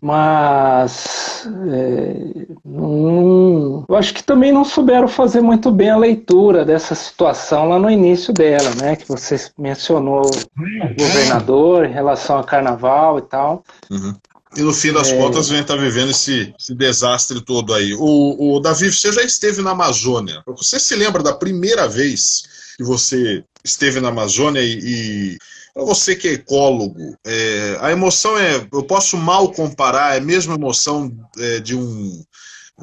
[0.00, 6.94] mas é, não, eu acho que também não souberam fazer muito bem a leitura dessa
[6.94, 8.96] situação lá no início dela, né?
[8.96, 13.62] que você mencionou o governador em relação a carnaval e tal.
[13.88, 14.14] Uhum.
[14.56, 15.16] E no fim das é...
[15.16, 17.92] contas, a gente está vivendo esse, esse, desastre todo aí.
[17.94, 20.42] O, o Davi, você já esteve na Amazônia.
[20.46, 25.38] Você se lembra da primeira vez que você esteve na Amazônia e, e
[25.74, 30.54] você que é ecólogo, é, a emoção é, eu posso mal comparar, é a mesma
[30.54, 32.24] emoção é, de um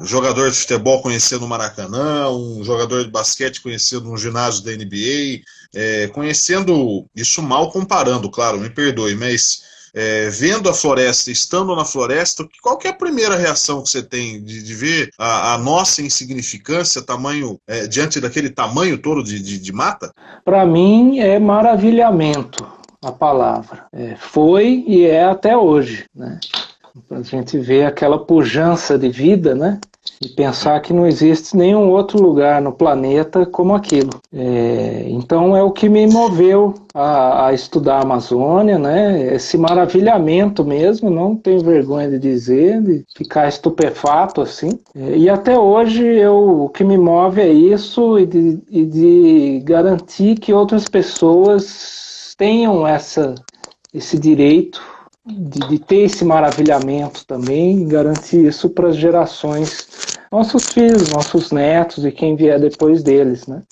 [0.00, 5.42] jogador de futebol conhecendo o Maracanã, um jogador de basquete conhecendo um ginásio da NBA,
[5.74, 9.62] é, conhecendo isso mal comparando, claro, me perdoe, mas
[9.94, 14.42] é, vendo a floresta, estando na floresta, qual é a primeira reação que você tem
[14.42, 19.58] de, de ver a, a, nossa insignificância, tamanho é, diante daquele tamanho todo de, de,
[19.58, 20.12] de mata?
[20.44, 22.66] Para mim é maravilhamento
[23.02, 23.86] a palavra.
[23.92, 26.38] É, foi e é até hoje, né?
[27.10, 29.80] A gente vê aquela pujança de vida, né?
[30.24, 34.10] E pensar que não existe nenhum outro lugar no planeta como aquilo.
[34.32, 39.34] É, então é o que me moveu a, a, estudar a Amazônia, né?
[39.34, 44.78] Esse maravilhamento mesmo, não tenho vergonha de dizer, de ficar estupefato assim.
[44.94, 49.62] É, e até hoje eu, o que me move é isso e de, e de
[49.64, 53.34] garantir que outras pessoas tenham essa,
[53.92, 54.80] esse direito
[55.24, 59.86] de, de ter esse maravilhamento também, garantir isso para as gerações,
[60.32, 63.62] nossos filhos, nossos netos e quem vier depois deles, né?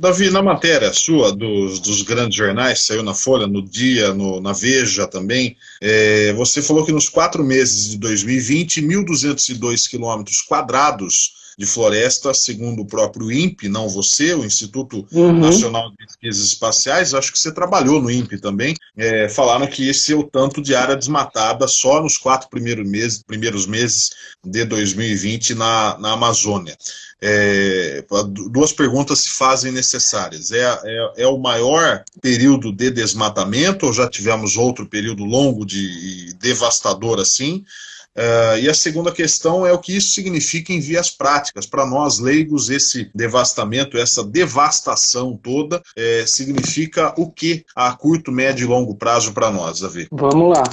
[0.00, 4.52] Davi, na matéria sua dos, dos grandes jornais, saiu na Folha, no Dia, no, na
[4.52, 11.66] Veja também, é, você falou que nos quatro meses de 2020, 1.202 quilômetros quadrados de
[11.66, 15.40] floresta, segundo o próprio INPE, não você, o Instituto uhum.
[15.40, 20.12] Nacional de Pesquisas Espaciais, acho que você trabalhou no INPE também, é, falaram que esse
[20.12, 24.10] é o tanto de área desmatada só nos quatro primeiros meses, primeiros meses
[24.44, 26.76] de 2020 na, na Amazônia.
[27.20, 28.04] É,
[28.52, 30.52] duas perguntas se fazem necessárias.
[30.52, 36.32] É, é, é, o maior período de desmatamento ou já tivemos outro período longo de
[36.34, 37.64] devastador assim?
[38.18, 41.66] Uh, e a segunda questão é o que isso significa em vias práticas.
[41.66, 48.64] Para nós, leigos, esse devastamento, essa devastação toda, é, significa o que a curto, médio
[48.64, 50.08] e longo prazo para nós, Davi?
[50.10, 50.64] Vamos lá.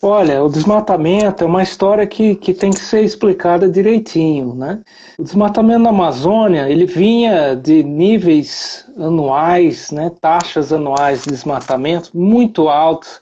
[0.00, 4.54] Olha, o desmatamento é uma história que, que tem que ser explicada direitinho.
[4.54, 4.80] Né?
[5.18, 12.70] O desmatamento na Amazônia, ele vinha de níveis anuais, né, taxas anuais de desmatamento muito
[12.70, 13.20] altos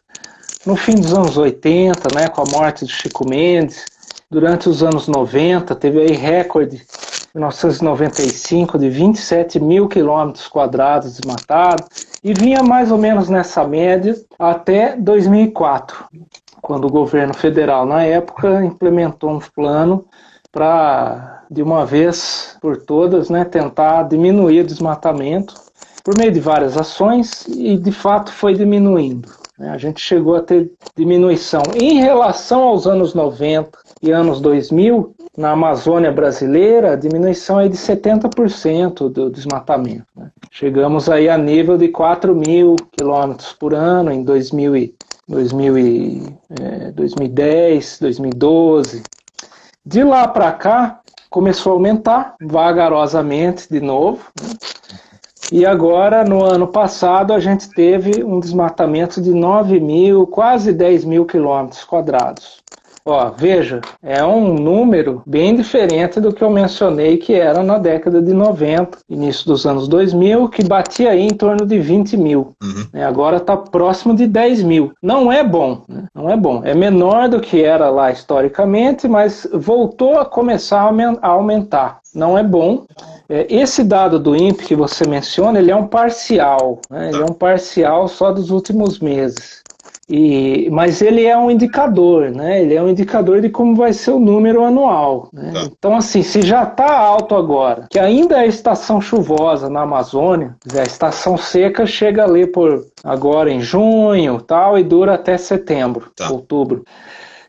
[0.67, 3.85] no fim dos anos 80, né, com a morte de Chico Mendes,
[4.31, 6.83] durante os anos 90, teve aí recorde,
[7.35, 11.87] em 1995, de 27 mil quilômetros quadrados desmatados,
[12.23, 16.05] e vinha mais ou menos nessa média até 2004,
[16.63, 20.07] quando o governo federal, na época, implementou um plano
[20.51, 25.55] para, de uma vez por todas, né, tentar diminuir o desmatamento
[26.03, 29.44] por meio de várias ações, e de fato foi diminuindo.
[29.59, 29.71] Né?
[29.71, 35.51] A gente chegou a ter diminuição em relação aos anos 90 e anos 2000, na
[35.51, 40.07] Amazônia brasileira, a diminuição é de 70% do desmatamento.
[40.17, 40.31] Né?
[40.51, 44.95] Chegamos aí a nível de 4 mil quilômetros por ano em 2000 e,
[45.29, 49.03] 2000 e, é, 2010, 2012.
[49.85, 54.21] De lá para cá, começou a aumentar vagarosamente de novo.
[54.41, 54.51] Né?
[55.57, 61.05] E agora, no ano passado, a gente teve um desmatamento de 9 mil, quase 10
[61.05, 62.64] mil quilômetros quadrados.
[63.07, 68.23] Ó, veja, é um número bem diferente do que eu mencionei que era na década
[68.23, 72.53] de 90, início dos anos 2000, que batia aí em torno de 20 mil.
[72.63, 72.87] Uhum.
[72.95, 73.05] Né?
[73.05, 74.93] Agora está próximo de 10 mil.
[75.03, 76.05] Não é bom, né?
[76.15, 76.63] não é bom.
[76.65, 80.81] É menor do que era lá historicamente, mas voltou a começar
[81.21, 81.99] a aumentar.
[82.15, 82.85] Não é bom.
[83.29, 87.09] É, esse dado do INPE que você menciona, ele é um parcial, né?
[87.09, 89.64] ele é um parcial só dos últimos meses.
[90.09, 92.61] E, mas ele é um indicador, né?
[92.61, 95.29] Ele é um indicador de como vai ser o número anual.
[95.33, 95.53] Né?
[95.53, 95.65] Tá.
[95.65, 100.83] Então, assim, se já está alto agora, que ainda é estação chuvosa na Amazônia, a
[100.83, 106.31] estação seca chega ali por agora em junho, tal, e dura até setembro, tá.
[106.31, 106.85] outubro.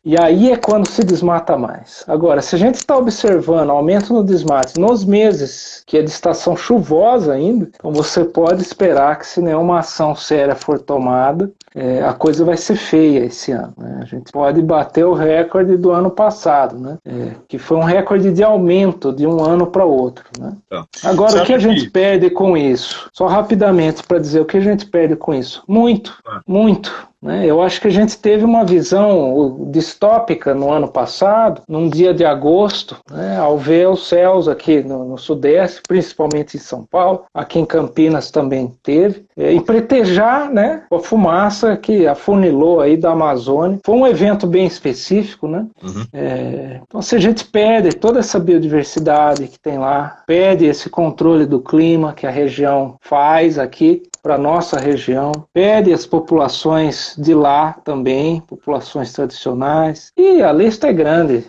[0.05, 2.03] E aí é quando se desmata mais.
[2.07, 6.55] Agora, se a gente está observando aumento no desmate nos meses que é de estação
[6.55, 12.13] chuvosa ainda, então você pode esperar que se nenhuma ação séria for tomada, é, a
[12.13, 13.73] coisa vai ser feia esse ano.
[13.77, 13.99] Né?
[14.01, 16.97] A gente pode bater o recorde do ano passado, né?
[17.03, 20.23] É, que foi um recorde de aumento de um ano para outro.
[20.39, 20.53] Né?
[20.69, 20.85] Tá.
[21.03, 23.09] Agora, o que a gente perde com isso?
[23.11, 25.63] Só rapidamente para dizer o que a gente perde com isso.
[25.67, 26.41] Muito, tá.
[26.47, 27.09] muito.
[27.25, 27.43] Né?
[27.47, 32.23] Eu acho que a gente teve uma visão distópica no ano passado, num dia de
[32.23, 33.35] agosto, né?
[33.37, 38.29] ao ver os céus aqui no, no, Sudeste, principalmente em São Paulo, aqui em Campinas
[38.29, 43.79] também teve, é, e pretejar né, a fumaça que afunilou aí da Amazônia.
[43.83, 45.65] Foi um evento bem específico, né?
[45.81, 46.05] Uhum.
[46.13, 51.47] É, então, se a gente perde toda essa biodiversidade que tem lá, perde esse controle
[51.47, 57.73] do clima que a região faz aqui, para nossa região, pede as populações de lá
[57.85, 61.45] também, populações tradicionais, e a lista é grande.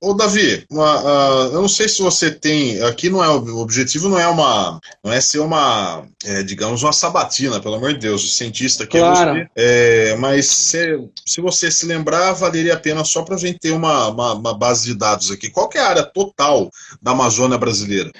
[0.00, 2.80] Ô, Davi, uma, uh, eu não sei se você tem.
[2.82, 4.78] Aqui não é o objetivo, não é uma.
[5.02, 8.22] Não é ser uma, é, digamos, uma sabatina, pelo amor de Deus.
[8.22, 9.30] O cientista que claro.
[9.30, 9.50] é você.
[9.56, 13.72] É, mas se, se você se lembrar, valeria a pena só para a gente ter
[13.72, 15.50] uma, uma, uma, base de dados aqui.
[15.50, 16.70] Qual é a área total
[17.02, 18.12] da Amazônia brasileira?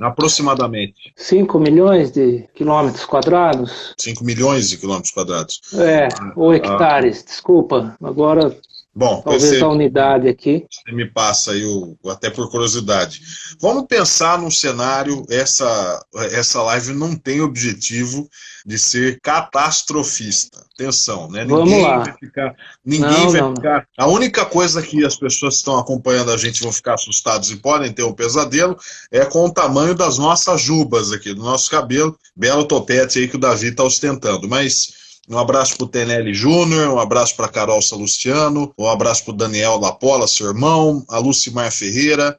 [0.00, 1.12] Aproximadamente.
[1.16, 3.94] 5 milhões de quilômetros quadrados?
[3.98, 5.60] 5 milhões de quilômetros quadrados.
[5.74, 7.96] É, ou ah, hectares, ah, desculpa.
[8.02, 8.56] Agora
[8.94, 10.66] Bom, talvez você, a unidade aqui.
[10.70, 13.22] Você me passa aí, o, até por curiosidade.
[13.58, 18.28] Vamos pensar num cenário, essa, essa live não tem objetivo
[18.66, 20.61] de ser catastrofista.
[20.82, 21.44] Atenção, né?
[21.44, 21.98] Vamos ninguém lá.
[21.98, 22.56] vai ficar.
[22.84, 23.86] Ninguém não, vai não, ficar.
[23.98, 24.06] Não.
[24.06, 27.56] A única coisa que as pessoas que estão acompanhando a gente vão ficar assustados e
[27.56, 28.76] podem ter um pesadelo
[29.10, 32.16] é com o tamanho das nossas jubas aqui, do nosso cabelo.
[32.34, 34.48] Belo topete aí que o Davi está ostentando.
[34.48, 39.34] Mas um abraço para o Tenelli Júnior, um abraço para Carol Salustiano, um abraço para
[39.34, 42.36] o Daniel Lapola, seu irmão, a Lucimar Ferreira,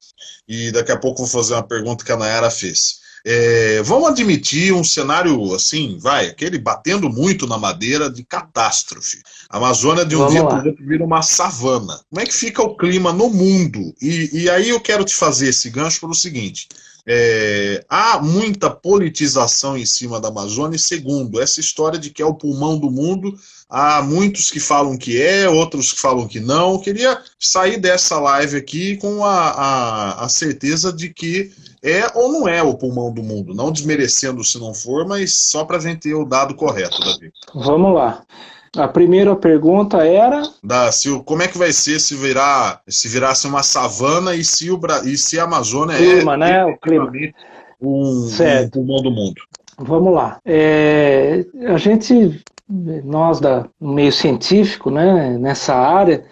[0.47, 3.02] e daqui a pouco vou fazer uma pergunta que a Nayara fez.
[3.25, 9.21] É, vamos admitir um cenário assim, vai, aquele batendo muito na madeira de catástrofe.
[9.49, 12.01] A Amazônia de um vamos dia para o outro vira uma savana.
[12.09, 13.95] Como é que fica o clima no mundo?
[14.01, 16.67] E, e aí eu quero te fazer esse gancho pelo seguinte:
[17.05, 22.25] é, há muita politização em cima da Amazônia, e segundo, essa história de que é
[22.25, 23.37] o pulmão do mundo,
[23.69, 26.73] há muitos que falam que é, outros que falam que não.
[26.73, 31.51] Eu queria sair dessa live aqui com a, a, a certeza de que
[31.83, 35.65] é ou não é o pulmão do mundo, não desmerecendo se não for, mas só
[35.65, 37.31] para a gente ter o dado correto, Davi.
[37.53, 38.23] Vamos lá.
[38.75, 43.45] A primeira pergunta era da se como é que vai ser se virar se virasse
[43.45, 46.65] uma savana e se o e se a Amazônia clima, é né?
[46.65, 47.11] o clima
[47.79, 48.79] um, certo.
[48.79, 49.41] um pulmão do mundo.
[49.77, 50.39] Vamos lá.
[50.43, 52.41] É, a gente
[53.03, 56.23] nós da no meio científico, né, nessa área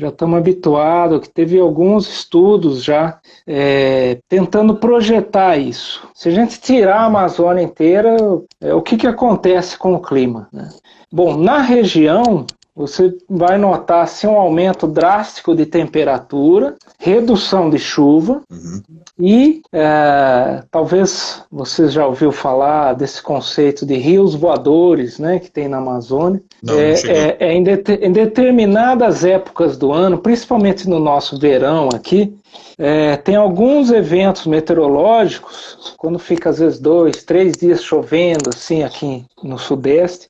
[0.00, 6.08] já estamos habituados, que teve alguns estudos já é, tentando projetar isso.
[6.14, 8.16] Se a gente tirar a Amazônia inteira,
[8.60, 10.48] é, o que, que acontece com o clima?
[10.52, 10.68] Né?
[11.12, 12.46] Bom, na região,
[12.80, 18.82] você vai notar assim, um aumento drástico de temperatura, redução de chuva uhum.
[19.18, 25.68] e é, talvez você já ouviu falar desse conceito de rios voadores né, que tem
[25.68, 26.42] na Amazônia.
[26.62, 31.38] Não, é, não é, é em, de, em, determinadas épocas do ano, principalmente no nosso
[31.38, 32.34] verão aqui,
[32.78, 39.24] é, tem alguns eventos meteorológicos, quando fica às vezes dois, três dias chovendo, assim, aqui
[39.42, 40.28] no Sudeste,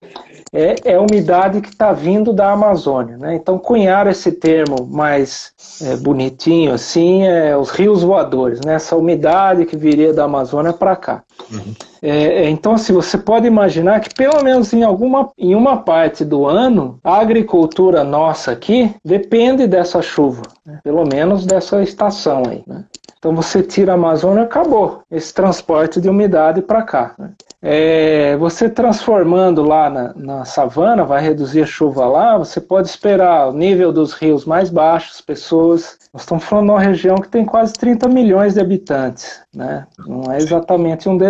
[0.53, 3.17] é, é a umidade que está vindo da Amazônia.
[3.17, 3.37] Né?
[3.37, 8.75] Então, cunharam esse termo mais é, bonitinho, assim, é os rios voadores, né?
[8.75, 11.23] essa umidade que viria da Amazônia para cá.
[11.51, 11.75] Uhum.
[12.03, 16.47] É, então, assim, você pode imaginar que pelo menos em alguma em uma parte do
[16.47, 20.81] ano, a agricultura nossa aqui depende dessa chuva, né?
[20.83, 22.63] pelo menos dessa estação aí.
[22.67, 22.85] Né?
[23.21, 27.15] Então você tira a Amazônia, acabou esse transporte de umidade para cá.
[27.19, 27.33] Né?
[27.61, 33.49] É, você transformando lá na, na, savana, vai reduzir a chuva lá, você pode esperar
[33.49, 35.99] o nível dos rios mais baixos, pessoas.
[36.15, 39.87] Nós estamos falando de uma região que tem quase 30 milhões de habitantes, né?
[40.07, 41.30] não é exatamente um deserto.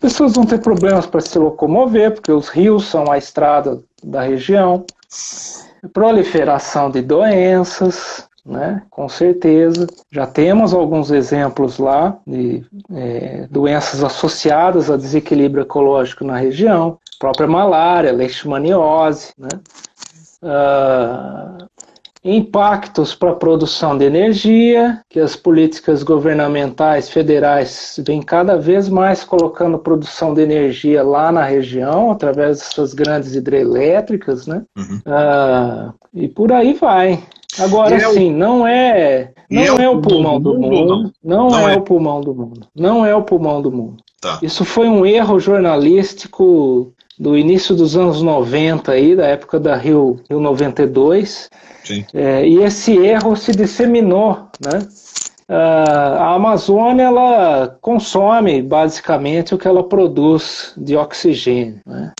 [0.00, 4.84] Pessoas vão ter problemas para se locomover, porque os rios são a estrada da região.
[5.92, 8.82] Proliferação de doenças, né?
[8.90, 9.86] Com certeza.
[10.10, 17.46] Já temos alguns exemplos lá de é, doenças associadas a desequilíbrio ecológico na região, própria
[17.46, 19.48] malária, leishmaniose, né?
[20.42, 21.68] Uh,
[22.22, 29.24] impactos para a produção de energia, que as políticas governamentais federais vêm cada vez mais
[29.24, 34.62] colocando produção de energia lá na região, através das suas grandes hidrelétricas, né?
[34.76, 35.00] Uhum.
[35.06, 37.22] Uh, e por aí vai.
[37.58, 41.74] Agora é sim, não é não é, é, o pulmão do mundo, não, não é,
[41.74, 43.96] é, o pulmão do mundo, não é o pulmão do mundo.
[44.20, 44.38] Tá.
[44.42, 50.18] Isso foi um erro jornalístico do início dos anos 90 aí, da época da Rio,
[50.28, 51.50] Rio 92.
[51.84, 52.02] Sim.
[52.14, 54.78] É, e esse erro se disseminou, né?
[55.46, 61.80] Uh, a Amazônia ela consome basicamente o que ela produz de oxigênio.
[61.84, 62.12] Né?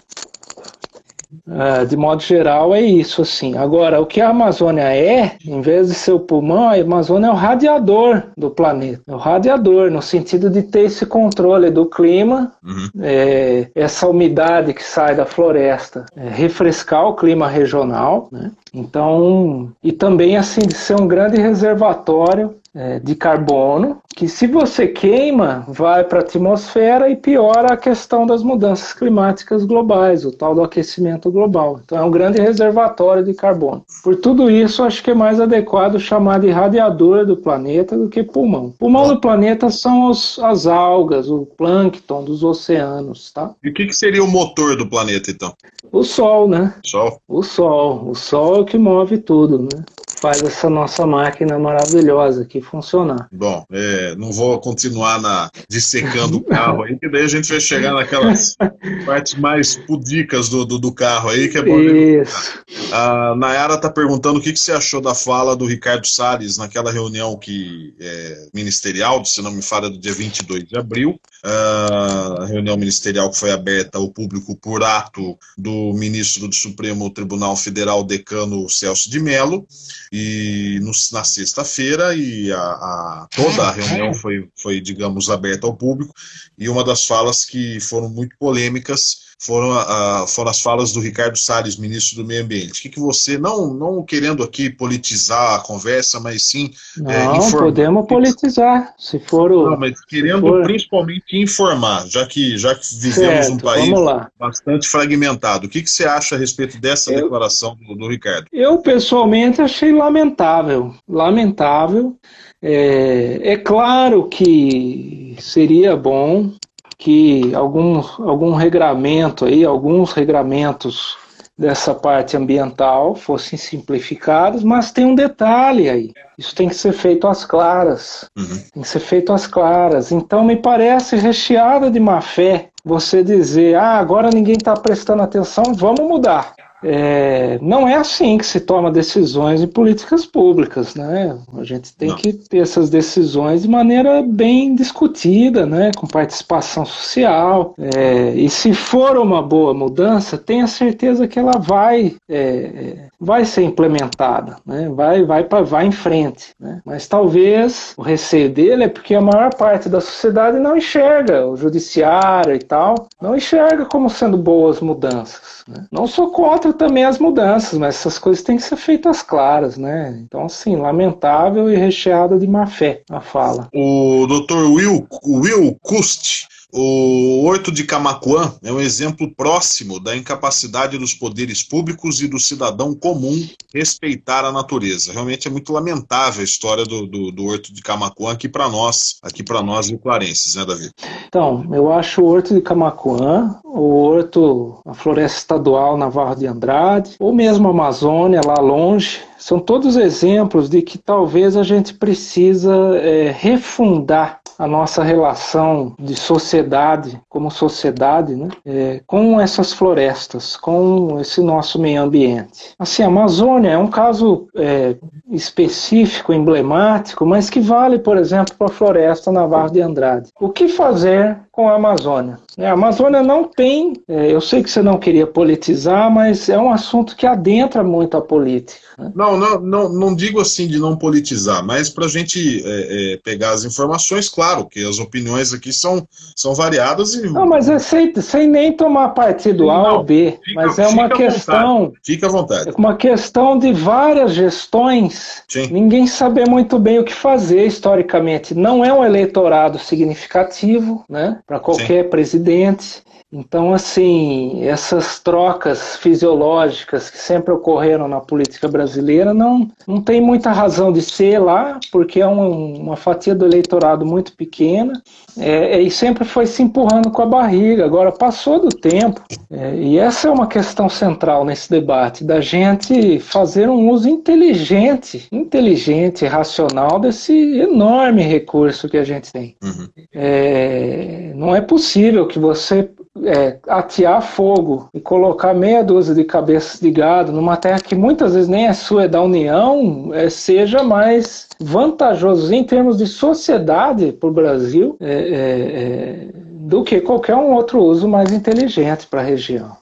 [1.46, 3.56] Uh, de modo geral, é isso, assim.
[3.56, 7.30] Agora, o que a Amazônia é, em vez de ser o pulmão, a Amazônia é
[7.30, 9.02] o radiador do planeta.
[9.06, 12.88] É o radiador, no sentido de ter esse controle do clima, uhum.
[13.00, 18.50] é, essa umidade que sai da floresta, é, refrescar o clima regional, né?
[18.72, 22.54] Então, e também, assim, de ser um grande reservatório
[23.02, 28.42] de carbono, que se você queima, vai para a atmosfera e piora a questão das
[28.42, 31.80] mudanças climáticas globais, o tal do aquecimento global.
[31.84, 33.84] Então é um grande reservatório de carbono.
[34.04, 38.22] Por tudo isso, acho que é mais adequado chamar de radiador do planeta do que
[38.22, 38.72] pulmão.
[38.78, 43.52] Pulmão do planeta são os, as algas, o plâncton dos oceanos, tá?
[43.62, 45.52] E o que, que seria o motor do planeta, então?
[45.90, 46.74] O Sol, né?
[46.84, 47.20] Sol.
[47.26, 48.10] O Sol.
[48.10, 49.84] O Sol é o que move tudo, né?
[50.20, 53.28] Faz essa nossa máquina maravilhosa aqui funcionar.
[53.32, 57.60] Bom, é, não vou continuar na dissecando o carro aí, que daí a gente vai
[57.60, 58.54] chegar naquelas
[59.06, 61.80] partes mais pudicas do, do, do, carro aí, que é bom.
[61.80, 62.60] Isso.
[62.92, 66.92] A Nayara está perguntando o que, que você achou da fala do Ricardo Salles naquela
[66.92, 72.76] reunião que é, ministerial, se não me falha, do dia 22 de abril, a reunião
[72.76, 78.68] ministerial que foi aberta ao público por ato do ministro do Supremo Tribunal Federal, decano
[78.68, 79.66] Celso de Mello,
[80.12, 85.76] e no, na sexta-feira e a, a, toda a reunião foi, foi, digamos, aberta ao
[85.76, 86.12] público
[86.58, 91.38] e uma das falas que foram muito polêmicas foram, a, foram as falas do Ricardo
[91.38, 92.78] Salles, ministro do Meio Ambiente.
[92.78, 97.10] O que, que você, não, não querendo aqui politizar a conversa, mas sim é, não,
[97.10, 97.62] é, informar.
[97.64, 99.70] podemos politizar, se for o...
[99.70, 100.62] Não, mas querendo for...
[100.62, 103.90] principalmente informar, já que, já que vivemos certo, um país
[104.38, 105.66] bastante fragmentado.
[105.66, 108.46] O que, que você acha a respeito dessa eu, declaração do, do Ricardo?
[108.52, 112.14] Eu, pessoalmente, achei lamentável, lamentável.
[112.62, 116.52] É, é claro que seria bom
[117.00, 121.16] que algum, algum regramento aí, alguns regramentos
[121.56, 126.12] dessa parte ambiental fossem simplificados, mas tem um detalhe aí.
[126.38, 128.28] Isso tem que ser feito às claras.
[128.36, 128.62] Uhum.
[128.74, 130.12] Tem que ser feito às claras.
[130.12, 135.74] Então me parece recheada de má fé você dizer, ah, agora ninguém está prestando atenção,
[135.74, 136.52] vamos mudar.
[136.82, 141.38] É, não é assim que se toma decisões em políticas públicas, né?
[141.56, 142.16] A gente tem não.
[142.16, 145.90] que ter essas decisões de maneira bem discutida, né?
[145.96, 147.74] Com participação social.
[147.78, 153.62] É, e se for uma boa mudança, tenha certeza que ela vai, é, vai ser
[153.62, 154.88] implementada, né?
[154.94, 156.54] Vai, vai, pra, vai em frente.
[156.58, 156.80] Né?
[156.84, 161.56] Mas talvez o receio dele é porque a maior parte da sociedade não enxerga o
[161.56, 165.59] judiciário e tal, não enxerga como sendo boas mudanças.
[165.70, 165.86] Né?
[165.92, 170.20] Não sou contra também as mudanças, mas essas coisas têm que ser feitas claras, né?
[170.24, 173.68] Então, assim, lamentável e recheado de má fé a fala.
[173.72, 174.64] O Dr.
[174.64, 181.62] Will, Will Kust o Horto de Camacuã é um exemplo próximo da incapacidade dos poderes
[181.62, 185.12] públicos e do cidadão comum respeitar a natureza.
[185.12, 189.18] Realmente é muito lamentável a história do, do, do Horto de Camacuã aqui para nós,
[189.22, 190.90] aqui para nós clarenses, né, Davi?
[191.28, 197.16] Então, eu acho o Horto de Camacuã, o Horto, a Floresta Estadual Navarro de Andrade,
[197.18, 202.74] ou mesmo a Amazônia, lá longe, são todos exemplos de que talvez a gente precisa
[202.98, 211.18] é, refundar a nossa relação de sociedade, como sociedade, né, é, com essas florestas, com
[211.18, 212.74] esse nosso meio ambiente.
[212.78, 214.96] Assim, a Amazônia é um caso é,
[215.30, 220.28] específico, emblemático, mas que vale, por exemplo, para a floresta Navarro de Andrade.
[220.38, 222.38] O que fazer com a Amazônia?
[222.60, 226.58] É, a Amazônia não tem, é, eu sei que você não queria politizar, mas é
[226.58, 228.78] um assunto que adentra muito a política.
[228.98, 229.10] Né?
[229.14, 233.16] Não, não, não, não digo assim de não politizar, mas para a gente é, é,
[233.24, 236.06] pegar as informações, claro que as opiniões aqui são,
[236.36, 237.14] são variadas.
[237.14, 237.30] E...
[237.30, 241.08] Não, mas é sem, sem nem tomar partido A ou B, fica, mas é uma
[241.08, 241.94] questão.
[242.04, 242.68] Fica à vontade.
[242.68, 245.68] É uma questão de várias gestões, Sim.
[245.68, 248.54] ninguém saber muito bem o que fazer historicamente.
[248.54, 252.10] Não é um eleitorado significativo né, para qualquer Sim.
[252.10, 253.02] presidente dente
[253.32, 260.50] então, assim, essas trocas fisiológicas que sempre ocorreram na política brasileira não, não tem muita
[260.50, 265.00] razão de ser lá, porque é um, uma fatia do eleitorado muito pequena
[265.38, 267.84] é, é, e sempre foi se empurrando com a barriga.
[267.84, 273.20] Agora, passou do tempo, é, e essa é uma questão central nesse debate, da gente
[273.20, 279.56] fazer um uso inteligente, inteligente, racional desse enorme recurso que a gente tem.
[279.62, 279.88] Uhum.
[280.12, 282.90] É, não é possível que você
[283.24, 288.34] é, atear fogo e colocar meia dúzia de cabeças de gado numa terra que muitas
[288.34, 294.12] vezes nem é sua, é da União, é, seja mais vantajoso em termos de sociedade
[294.12, 299.20] para o Brasil é, é, é, do que qualquer um outro uso mais inteligente para
[299.20, 299.76] a região.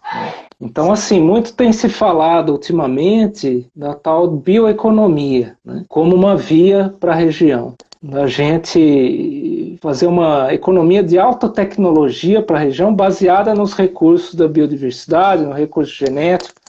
[0.61, 7.13] Então, assim, muito tem se falado ultimamente da tal bioeconomia, né, como uma via para
[7.13, 7.75] a região.
[8.01, 14.47] Da gente fazer uma economia de alta tecnologia para a região baseada nos recursos da
[14.47, 16.61] biodiversidade, no recurso genético.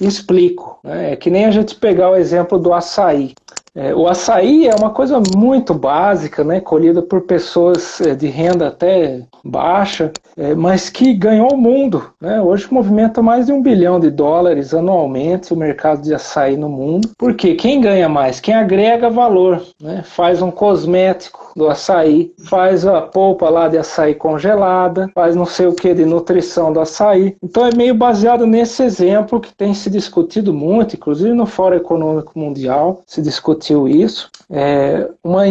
[0.00, 0.78] Explico.
[0.82, 1.12] Né?
[1.12, 3.34] É que nem a gente pegar o exemplo do açaí.
[3.74, 8.68] É, o açaí é uma coisa muito básica, né, colhida por pessoas é, de renda
[8.68, 12.12] até baixa, é, mas que ganhou o mundo.
[12.20, 12.40] Né?
[12.40, 17.10] Hoje movimenta mais de um bilhão de dólares anualmente o mercado de açaí no mundo.
[17.16, 18.40] Porque quem ganha mais?
[18.40, 20.02] Quem agrega valor, né?
[20.04, 25.66] faz um cosmético do açaí, faz a polpa lá de açaí congelada, faz não sei
[25.66, 27.36] o que de nutrição do açaí.
[27.42, 32.38] Então é meio baseado nesse exemplo que tem se discutido muito, inclusive no Fórum Econômico
[32.38, 34.30] Mundial se discutiu isso.
[34.50, 35.44] É uma,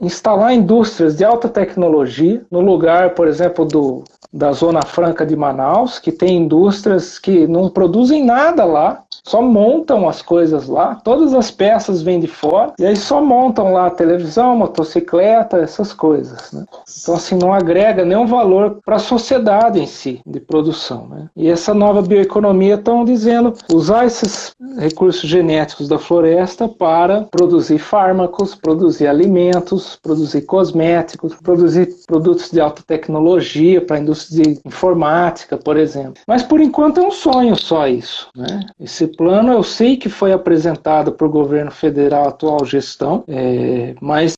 [0.00, 6.00] instalar indústrias de alta tecnologia no lugar, por exemplo, do, da Zona Franca de Manaus,
[6.00, 11.50] que tem indústrias que não produzem nada lá, só montam as coisas lá, todas as
[11.50, 16.52] peças vêm de fora, e aí só montam lá televisão, motocicleta, essas coisas.
[16.52, 16.64] Né?
[17.02, 21.08] Então, assim, não agrega nenhum valor para a sociedade em si, de produção.
[21.08, 21.28] Né?
[21.36, 28.54] E essa nova bioeconomia estão dizendo usar esses recursos genéticos da floresta para produzir fármacos,
[28.54, 35.76] produzir alimentos, produzir cosméticos, produzir produtos de alta tecnologia para a indústria de informática, por
[35.76, 36.22] exemplo.
[36.26, 38.28] Mas, por enquanto, é um sonho só isso.
[38.36, 38.60] Né?
[38.78, 44.34] Esse plano eu sei que foi apresentado para o governo federal, atual gestão, é, mas.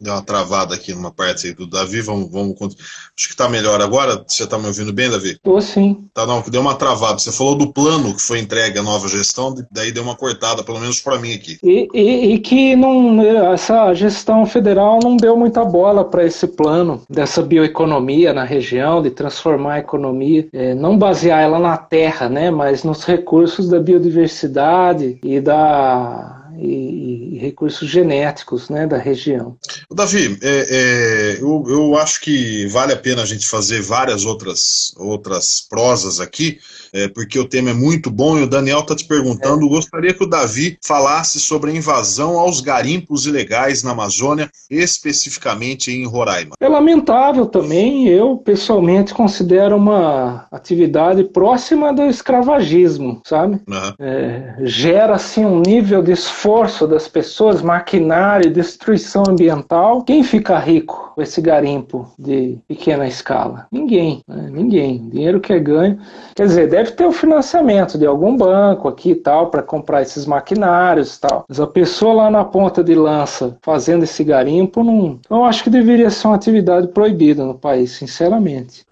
[0.00, 2.30] Deu uma travada aqui numa parte aí do Davi, vamos.
[2.30, 4.22] vamos acho que está melhor agora.
[4.26, 5.30] Você está me ouvindo bem, Davi?
[5.30, 6.08] Estou sim.
[6.14, 7.18] Tá, não, deu uma travada.
[7.18, 10.80] Você falou do plano que foi entregue à nova gestão, daí deu uma cortada, pelo
[10.80, 11.58] menos para mim aqui.
[11.62, 13.20] E, e, e, que não,
[13.52, 19.10] essa gestão federal não deu muita bola para esse plano dessa bioeconomia na região, de
[19.10, 24.09] transformar a economia, é, não basear ela na terra, né, mas nos recursos da biodiversidade
[24.10, 29.56] biodiversidade e da e, e, recursos genéticos né, da região.
[29.90, 34.92] Davi, é, é, eu, eu acho que vale a pena a gente fazer várias outras,
[34.98, 36.58] outras prosas aqui,
[36.92, 39.66] é, porque o tema é muito bom e o Daniel está te perguntando.
[39.66, 39.68] É.
[39.68, 46.06] Gostaria que o Davi falasse sobre a invasão aos garimpos ilegais na Amazônia, especificamente em
[46.06, 46.54] Roraima.
[46.60, 53.60] É lamentável também, eu pessoalmente considero uma atividade próxima do escravagismo, sabe?
[53.66, 53.94] Uhum.
[53.98, 60.02] É, gera assim um nível de esforço das pessoas, maquinário, destruição ambiental.
[60.04, 63.66] Quem fica rico com esse garimpo de pequena escala?
[63.70, 64.48] Ninguém, né?
[64.50, 65.08] ninguém.
[65.10, 65.98] Dinheiro que é ganho.
[66.34, 70.24] Quer dizer, deve ter o financiamento de algum banco aqui e tal para comprar esses
[70.24, 71.44] maquinários e tal.
[71.46, 75.70] Mas a pessoa lá na ponta de lança fazendo esse garimpo, não, eu acho que
[75.70, 78.84] deveria ser uma atividade proibida no país, sinceramente.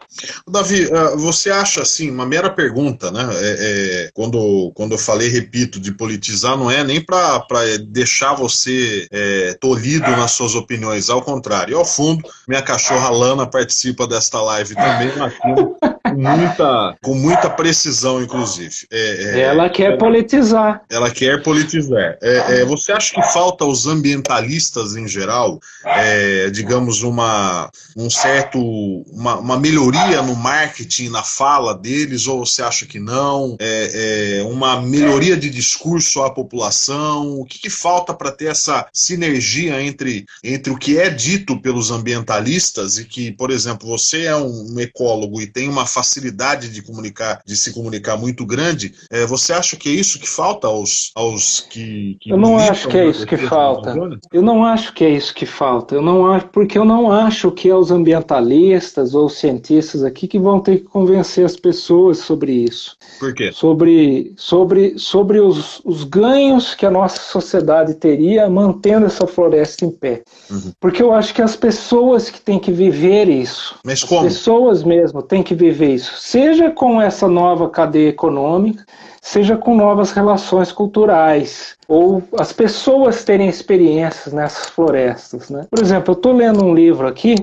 [0.49, 3.28] Davi, ah, você acha assim, uma mera pergunta, né?
[3.30, 3.57] É,
[4.07, 7.45] é, quando, quando eu falei, repito, de politizar, não é nem para
[7.89, 11.72] deixar você é, tolhido nas suas opiniões, ao contrário.
[11.72, 15.11] E ao fundo, minha cachorra Lana participa desta live também,
[15.43, 15.76] com
[16.14, 17.78] muita, com muita precisão,
[18.22, 18.87] inclusive.
[18.91, 20.83] É, é, ela quer politizar.
[20.91, 22.18] Ela quer politizar.
[22.20, 25.61] É, você acha que falta aos ambientalistas em geral,
[26.53, 28.59] digamos, uma, um certo,
[29.12, 33.57] uma, uma melhoria no marketing, na fala deles, ou você acha que não?
[33.61, 37.41] É, é uma melhoria de discurso à população?
[37.41, 41.91] O que, que falta para ter essa sinergia entre, entre o que é dito pelos
[41.91, 47.41] ambientalistas e que, por exemplo, você é um ecólogo e tem uma facilidade de comunicar,
[47.45, 51.61] de se comunicar muito grande, é, você acha que é isso que falta aos, aos
[51.61, 53.95] que, que Eu não acho que é isso que falta.
[54.33, 55.95] Eu não acho que é isso que falta.
[55.95, 60.61] Eu não acho, porque eu não acho que aos ambientalistas ou cientistas aqui que vão
[60.61, 62.97] ter que convencer as pessoas sobre isso.
[63.19, 63.51] Por quê?
[63.53, 69.91] Sobre, sobre, sobre os, os ganhos que a nossa sociedade teria mantendo essa floresta em
[69.91, 70.23] pé.
[70.51, 70.73] Uhum.
[70.81, 74.23] Porque eu acho que as pessoas que têm que viver isso, Mas as como?
[74.23, 78.84] pessoas mesmo têm que viver isso, seja com essa nova cadeia econômica,
[79.22, 85.48] seja com novas relações culturais, ou as pessoas terem experiências nessas florestas.
[85.50, 85.66] Né?
[85.70, 87.34] Por exemplo, eu estou lendo um livro aqui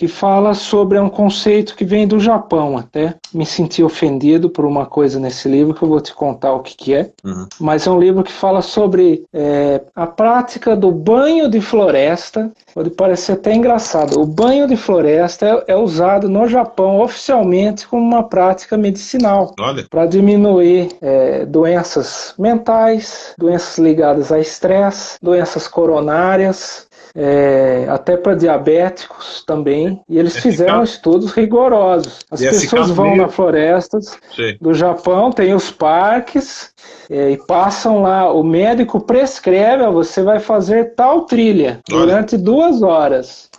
[0.00, 3.16] que fala sobre um conceito que vem do Japão até.
[3.34, 6.74] Me senti ofendido por uma coisa nesse livro que eu vou te contar o que,
[6.74, 7.10] que é.
[7.22, 7.46] Uhum.
[7.60, 12.50] Mas é um livro que fala sobre é, a prática do banho de floresta.
[12.72, 14.18] Pode parecer até engraçado.
[14.18, 19.54] O banho de floresta é, é usado no Japão oficialmente como uma prática medicinal
[19.90, 29.42] para diminuir é, doenças mentais, doenças ligadas a estresse, doenças coronárias, é, até para diabéticos
[29.46, 32.20] também, e eles fizeram estudos rigorosos.
[32.30, 33.22] As pessoas vão meio...
[33.22, 34.56] na florestas Sim.
[34.60, 36.70] do Japão, tem os parques,
[37.08, 42.00] é, e passam lá, o médico prescreve, você vai fazer tal trilha Olha.
[42.00, 43.50] durante duas horas.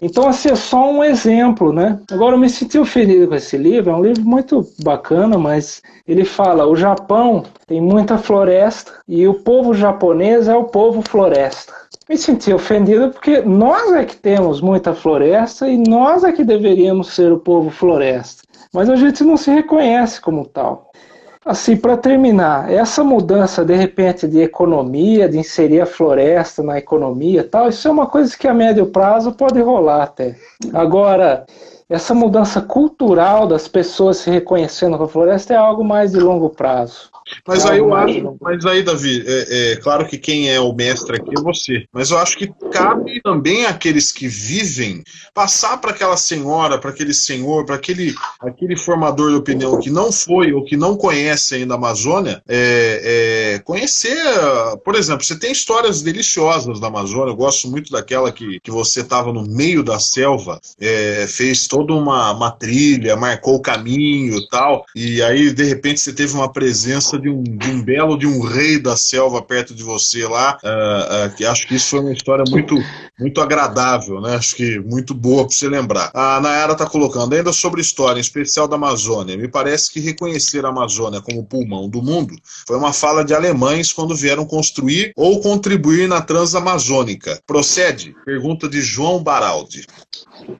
[0.00, 1.98] Então, assim, é só um exemplo, né?
[2.10, 6.24] Agora, eu me senti ofendido com esse livro, é um livro muito bacana, mas ele
[6.24, 11.72] fala: o Japão tem muita floresta e o povo japonês é o povo floresta.
[12.08, 17.14] Me senti ofendido porque nós é que temos muita floresta e nós é que deveríamos
[17.14, 18.42] ser o povo floresta.
[18.72, 20.90] Mas a gente não se reconhece como tal.
[21.44, 27.44] Assim, para terminar, essa mudança de repente de economia, de inserir a floresta na economia,
[27.44, 30.34] tal, isso é uma coisa que a médio prazo pode rolar até.
[30.72, 31.46] Agora,
[31.88, 36.50] essa mudança cultural das pessoas se reconhecendo com a floresta é algo mais de longo
[36.50, 37.10] prazo.
[37.46, 41.16] Mas aí eu acho, mas aí, Davi, é, é, claro que quem é o mestre
[41.16, 41.84] aqui é você.
[41.92, 45.02] Mas eu acho que cabe também àqueles que vivem
[45.34, 50.12] passar para aquela senhora, para aquele senhor, para aquele, aquele formador de opinião que não
[50.12, 54.18] foi ou que não conhece ainda a Amazônia, é, é, conhecer,
[54.84, 57.32] por exemplo, você tem histórias deliciosas da Amazônia.
[57.32, 61.92] Eu gosto muito daquela que, que você estava no meio da selva, é, fez toda
[61.92, 67.17] uma, uma trilha, marcou o caminho, tal, e aí de repente você teve uma presença
[67.20, 71.26] de um, de um belo de um rei da selva perto de você lá, uh,
[71.26, 72.76] uh, que acho que isso foi uma história muito,
[73.18, 74.36] muito agradável, né?
[74.36, 76.10] Acho que muito boa para você lembrar.
[76.14, 79.36] A Nayara está colocando ainda sobre história, em especial da Amazônia.
[79.36, 82.34] Me parece que reconhecer a Amazônia como pulmão do mundo
[82.66, 87.40] foi uma fala de alemães quando vieram construir ou contribuir na Transamazônica.
[87.46, 88.14] Procede?
[88.24, 89.86] Pergunta de João Baraldi.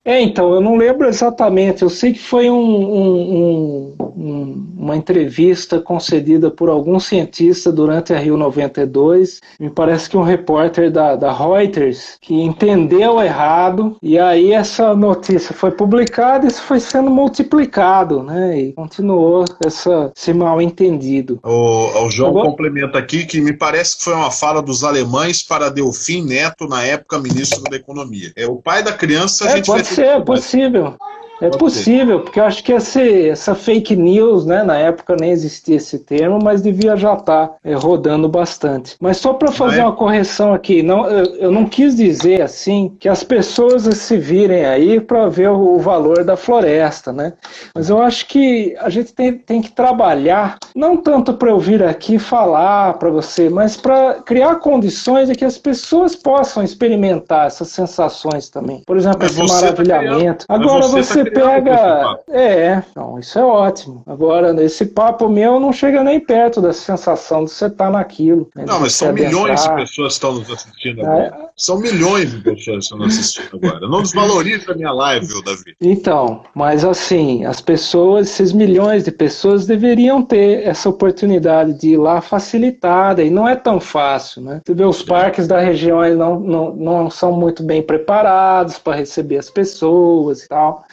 [0.08, 1.82] É, então, eu não lembro exatamente.
[1.82, 8.18] Eu sei que foi um, um, um, uma entrevista concedida por algum cientista durante a
[8.18, 9.42] Rio 92.
[9.60, 15.54] Me parece que um repórter da, da Reuters que entendeu errado e aí essa notícia
[15.54, 18.58] foi publicada e isso foi sendo multiplicado, né?
[18.58, 21.38] E continuou essa, esse mal entendido.
[21.44, 22.48] O, o João Agora...
[22.48, 26.82] complementa aqui que me parece que foi uma fala dos alemães para Delfim Neto, na
[26.82, 28.32] época ministro da Economia.
[28.34, 30.96] É o pai da criança, a é, gente pode ser, é possível.
[31.40, 35.76] É possível, porque eu acho que esse, essa fake news, né, na época nem existia
[35.76, 38.96] esse termo, mas devia já estar tá, é, rodando bastante.
[39.00, 39.84] Mas só para fazer é?
[39.84, 44.64] uma correção aqui, não, eu, eu, não quis dizer assim que as pessoas se virem
[44.64, 47.32] aí para ver o, o, valor da floresta, né?
[47.74, 51.82] Mas eu acho que a gente tem, tem que trabalhar, não tanto para eu vir
[51.82, 57.68] aqui falar para você, mas para criar condições de que as pessoas possam experimentar essas
[57.68, 58.82] sensações também.
[58.86, 60.46] Por exemplo, mas esse tá maravilhamento.
[60.46, 62.18] Tá Agora você, você pega.
[62.30, 64.02] É, não, isso é ótimo.
[64.06, 68.48] Agora, esse papo meu não chega nem perto da sensação de você estar naquilo.
[68.54, 71.24] Né, não, mas são milhões de pessoas que estão nos assistindo agora.
[71.24, 71.48] É.
[71.56, 73.88] São milhões de pessoas que estão nos assistindo agora.
[73.88, 75.74] Não desvaloriza a minha live, viu, Davi?
[75.80, 81.96] Então, mas assim, as pessoas, esses milhões de pessoas deveriam ter essa oportunidade de ir
[81.96, 84.60] lá facilitada, e não é tão fácil, né?
[84.64, 89.38] Você vê, os parques da região não, não, não são muito bem preparados para receber
[89.38, 90.84] as pessoas e tal.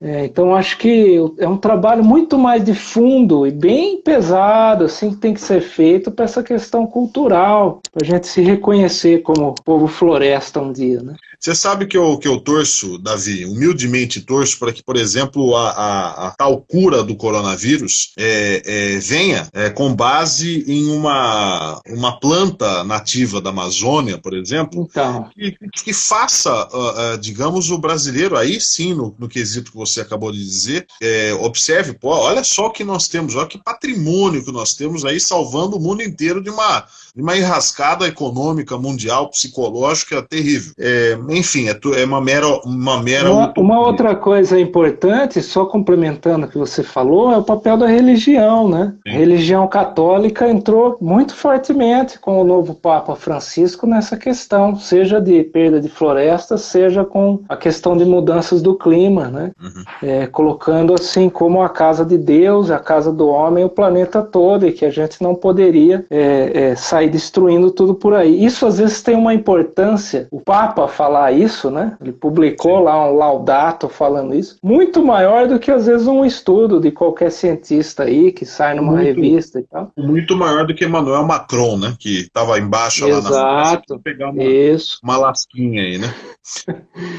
[0.00, 5.10] É, então acho que é um trabalho muito mais de fundo e bem pesado, assim,
[5.10, 9.54] que tem que ser feito para essa questão cultural, para a gente se reconhecer como
[9.64, 11.14] povo floresta um dia, né?
[11.40, 15.70] Você sabe que eu, que eu torço, Davi, humildemente torço para que, por exemplo, a,
[15.70, 22.20] a, a, tal cura do coronavírus é, é, venha é, com base em uma, uma
[22.20, 25.30] planta nativa da Amazônia, por exemplo, então.
[25.34, 30.02] que, que faça, uh, uh, digamos, o brasileiro, aí sim, no, no quesito que você
[30.02, 34.44] acabou de dizer, é, observe, pô, olha só o que nós temos, olha que patrimônio
[34.44, 39.28] que nós temos aí salvando o mundo inteiro de uma de uma enrascada econômica mundial,
[39.30, 40.72] psicológica terrível.
[40.78, 42.46] É, enfim, é, é, uma mera.
[42.64, 47.42] Uma, mera uma, uma, outra coisa importante, só complementando o que você falou, é o
[47.42, 48.68] papel da religião.
[48.68, 48.94] Né?
[49.06, 55.42] A religião católica entrou muito fortemente com o novo Papa Francisco nessa questão, seja de
[55.42, 59.52] perda de florestas, seja com a questão de mudanças do clima, né?
[59.60, 59.84] Uhum.
[60.02, 64.66] É, colocando assim como a casa de Deus, a casa do homem, o planeta todo,
[64.66, 68.44] e que a gente não poderia é, é sair sair destruindo tudo por aí.
[68.44, 71.96] Isso às vezes tem uma importância, o Papa falar isso, né?
[72.00, 72.84] Ele publicou Sim.
[72.84, 77.30] lá um laudato falando isso, muito maior do que às vezes um estudo de qualquer
[77.30, 79.92] cientista aí que sai numa muito, revista e tal.
[79.96, 81.94] Muito maior do que Emmanuel Macron, né?
[81.98, 84.00] Que estava embaixo Exato, lá na França.
[84.02, 84.98] pegar uma, isso.
[85.02, 86.14] uma lasquinha aí, né?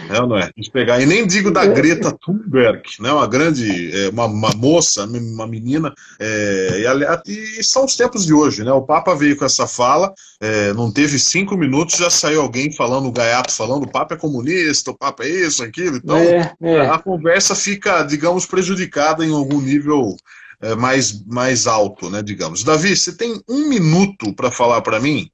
[0.10, 0.50] é ou não é?
[0.72, 1.00] pegar.
[1.02, 1.68] E nem digo da é.
[1.68, 3.12] Greta Thunberg, né?
[3.12, 5.94] Uma grande, é, uma, uma moça, uma menina.
[6.20, 6.84] É,
[7.28, 8.72] e, e são os tempos de hoje, né?
[8.72, 13.08] O Papa veio com essa fala, é, não teve cinco minutos, já saiu alguém falando,
[13.08, 15.98] o gaiato falando, o Papa é comunista, o Papa é isso, aquilo.
[15.98, 16.90] Então, é, é.
[16.90, 20.18] a conversa fica, digamos, prejudicada em algum nível
[20.60, 22.64] é, mais, mais alto, né, digamos.
[22.64, 25.30] Davi, você tem um minuto para falar para mim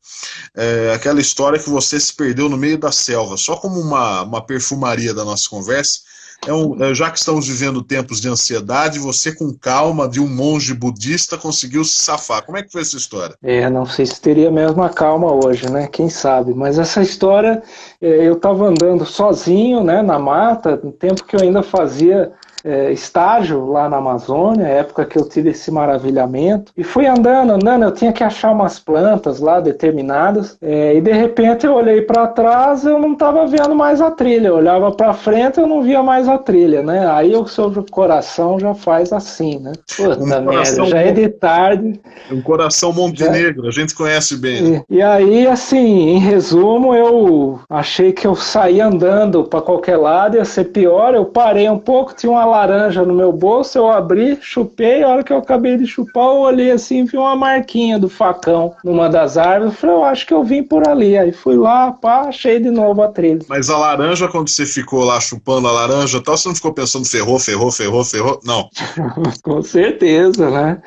[0.53, 4.45] é, aquela história que você se perdeu no meio da selva, só como uma, uma
[4.45, 6.01] perfumaria da nossa conversa.
[6.45, 10.27] É um, é, já que estamos vivendo tempos de ansiedade, você com calma de um
[10.27, 12.45] monge budista conseguiu se safar.
[12.45, 13.35] Como é que foi essa história?
[13.43, 15.87] É, não sei se teria a mesma calma hoje, né?
[15.87, 16.53] Quem sabe?
[16.53, 17.61] Mas essa história,
[18.01, 22.31] é, eu estava andando sozinho, né, na mata, no tempo que eu ainda fazia
[22.63, 27.83] é, estágio lá na Amazônia, época que eu tive esse maravilhamento, e fui andando, andando,
[27.83, 32.27] eu tinha que achar umas plantas lá determinadas, é, e de repente eu olhei para
[32.27, 36.01] trás, eu não estava vendo mais a trilha, eu olhava para frente, eu não via
[36.01, 37.09] mais a trilha, né?
[37.09, 39.73] Aí o seu coração já faz assim, né?
[39.95, 41.99] Puta um merda, já é de tarde.
[42.31, 43.69] Um coração Montenegro, já...
[43.69, 44.83] a gente conhece bem.
[44.89, 50.37] E, e aí, assim, em resumo, eu achei que eu saí andando para qualquer lado,
[50.37, 54.37] ia ser pior, eu parei um pouco, tinha uma laranja no meu bolso, eu abri,
[54.41, 58.09] chupei, a hora que eu acabei de chupar, eu olhei assim, vi uma marquinha do
[58.09, 61.17] facão numa das árvores, falei, eu acho que eu vim por ali.
[61.17, 63.39] Aí fui lá, pá, achei de novo a trilha.
[63.47, 67.07] Mas a laranja, quando você ficou lá chupando a laranja tal, você não ficou pensando
[67.07, 68.39] ferrou, ferrou, ferrou, ferrou?
[68.43, 68.69] Não.
[69.43, 70.81] Com certeza, né?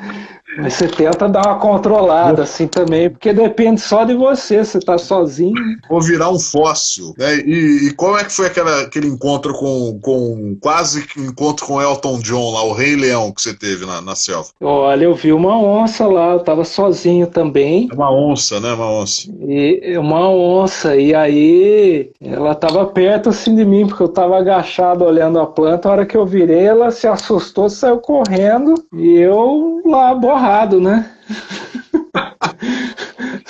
[0.57, 4.99] Mas você tenta dar uma controlada assim também, porque depende só de você, você tá
[4.99, 5.55] sozinho.
[5.89, 7.15] Vou virar um fóssil.
[7.17, 7.37] Né?
[7.39, 10.57] E, e como é que foi aquela, aquele encontro com, com.
[10.61, 14.15] quase que encontro com Elton John lá, o Rei Leão que você teve na, na
[14.15, 14.49] selva?
[14.61, 17.89] Olha, eu vi uma onça lá, eu tava sozinho também.
[17.91, 18.73] É uma onça, né?
[18.73, 19.31] Uma onça.
[19.47, 25.05] E uma onça, e aí ela tava perto assim de mim, porque eu tava agachado
[25.05, 25.89] olhando a planta.
[25.89, 30.81] A hora que eu virei, ela se assustou, saiu correndo, e eu lá, boa borrado,
[30.81, 31.11] né?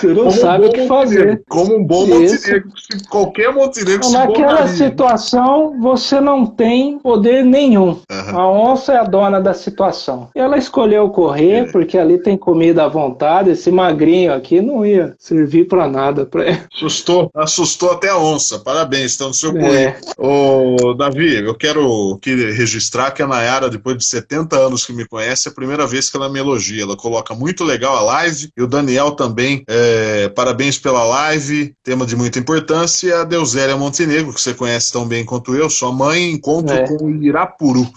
[0.01, 1.43] Você não como sabe o que fazer.
[1.49, 2.71] Como um bom montenegro.
[3.11, 7.99] Qualquer montenegro se Naquela situação, você não tem poder nenhum.
[8.11, 8.39] Uhum.
[8.39, 10.31] A onça é a dona da situação.
[10.35, 11.65] Ela escolheu correr, é.
[11.65, 13.51] porque ali tem comida à vontade.
[13.51, 16.61] Esse magrinho aqui não ia servir para nada para ela.
[16.75, 18.59] Assustou, assustou até a onça.
[18.59, 19.99] Parabéns, estão no seu é.
[20.17, 25.07] Ô, Davi, eu quero aqui registrar que a Nayara, depois de 70 anos que me
[25.07, 26.83] conhece, é a primeira vez que ela me elogia.
[26.83, 29.63] Ela coloca muito legal a live e o Daniel também.
[29.69, 33.21] É, é, parabéns pela live, tema de muita importância.
[33.21, 36.87] A Deusélia Montenegro, que você conhece tão bem quanto eu, sua mãe, encontro é.
[36.87, 37.91] com o Irapuru.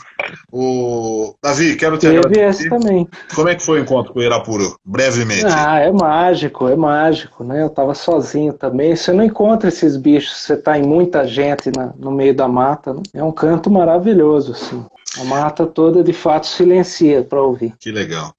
[0.51, 1.35] O...
[1.41, 2.69] Davi, quero te Teve agradecer.
[2.69, 3.07] também.
[3.33, 4.77] Como é que foi o encontro com o Irapuru?
[4.85, 5.45] Brevemente.
[5.45, 7.61] Ah, é mágico, é mágico, né?
[7.61, 8.95] Eu estava sozinho também.
[8.95, 12.93] Você não encontra esses bichos, você está em muita gente na, no meio da mata.
[12.93, 13.01] Né?
[13.15, 14.85] É um canto maravilhoso, assim.
[15.19, 17.73] A mata toda de fato silencia para ouvir.
[17.79, 18.33] Que legal.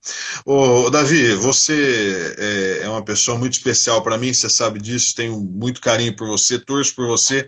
[0.44, 5.38] Ô, Davi, você é, é uma pessoa muito especial para mim, você sabe disso, tenho
[5.38, 7.46] muito carinho por você, torço por você.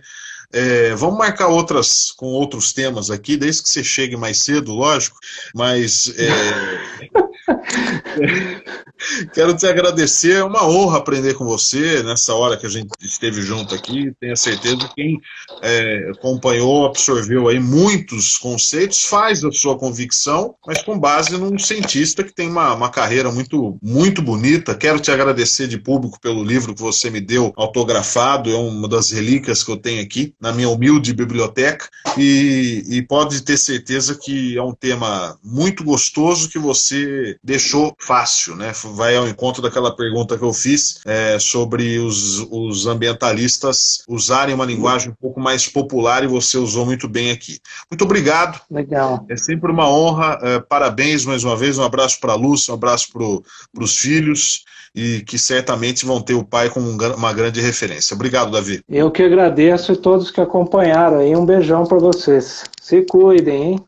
[0.53, 5.17] É, vamos marcar outras com outros temas aqui, desde que você chegue mais cedo, lógico,
[5.53, 7.17] mas é,
[9.33, 13.41] Quero te agradecer, é uma honra aprender com você nessa hora que a gente esteve
[13.41, 14.11] junto aqui.
[14.19, 15.21] Tenho certeza que quem
[15.61, 22.23] é, acompanhou, absorveu aí muitos conceitos, faz a sua convicção, mas com base num cientista
[22.23, 24.75] que tem uma, uma carreira muito, muito bonita.
[24.75, 29.11] Quero te agradecer de público pelo livro que você me deu autografado, é uma das
[29.11, 34.57] relíquias que eu tenho aqui na minha humilde biblioteca e, e pode ter certeza que
[34.57, 38.71] é um tema muito gostoso que você deixou fácil, né?
[38.95, 44.65] Vai ao encontro daquela pergunta que eu fiz é, sobre os, os ambientalistas usarem uma
[44.65, 47.59] linguagem um pouco mais popular e você usou muito bem aqui.
[47.89, 48.61] Muito obrigado.
[48.69, 49.25] Legal.
[49.29, 50.39] É sempre uma honra.
[50.41, 51.77] É, parabéns mais uma vez.
[51.77, 54.63] Um abraço para a Lúcia, um abraço para os filhos
[54.97, 58.15] e que certamente vão ter o pai como uma grande referência.
[58.15, 58.81] Obrigado, Davi.
[58.89, 61.35] Eu que agradeço e todos que acompanharam aí.
[61.35, 62.63] Um beijão para vocês.
[62.87, 63.85] Se cuidem, hein?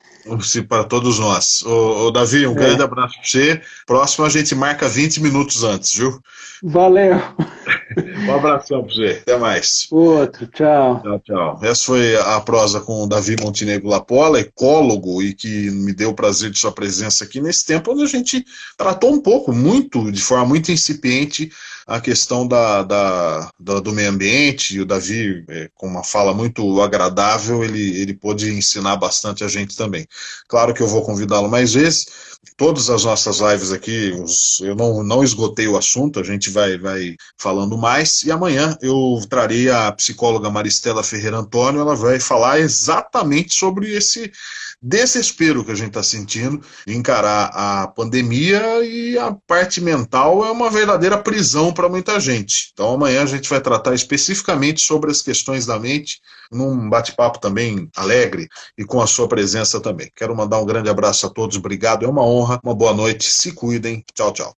[0.67, 1.63] para todos nós.
[1.63, 2.55] Ô, ô Davi, um é.
[2.55, 3.61] grande abraço para você.
[3.87, 6.21] Próximo a gente marca 20 minutos antes, viu?
[6.61, 7.15] Valeu.
[8.27, 9.19] um abração para você.
[9.21, 9.87] Até mais.
[9.89, 11.01] Outro, tchau.
[11.01, 11.59] Tchau, tchau.
[11.63, 16.13] Essa foi a prosa com o Davi Montenegro Lapola, ecólogo, e que me deu o
[16.13, 18.45] prazer de sua presença aqui nesse tempo, onde a gente
[18.77, 21.49] tratou um pouco, muito, de forma muito incipiente,
[21.89, 26.35] a questão da, da, da, do meio ambiente, e o Davi, é, com uma fala
[26.35, 30.07] muito agradável, ele, ele pôde ensinar bastante a gente também.
[30.47, 32.05] Claro que eu vou convidá-lo mais vezes,
[32.55, 36.77] todas as nossas lives aqui, os, eu não, não esgotei o assunto, a gente vai,
[36.77, 42.59] vai falando mais, e amanhã eu trarei a psicóloga Maristela Ferreira Antônio, ela vai falar
[42.59, 44.31] exatamente sobre esse
[44.81, 50.69] desespero que a gente está sentindo encarar a pandemia e a parte mental é uma
[50.69, 52.69] verdadeira prisão para muita gente.
[52.73, 56.19] Então amanhã a gente vai tratar especificamente sobre as questões da mente,
[56.51, 60.09] num bate-papo também alegre e com a sua presença também.
[60.15, 62.59] Quero mandar um grande abraço a todos, obrigado, é uma honra.
[62.63, 63.25] Uma boa noite.
[63.25, 64.03] Se cuidem.
[64.13, 64.47] Tchau, tchau.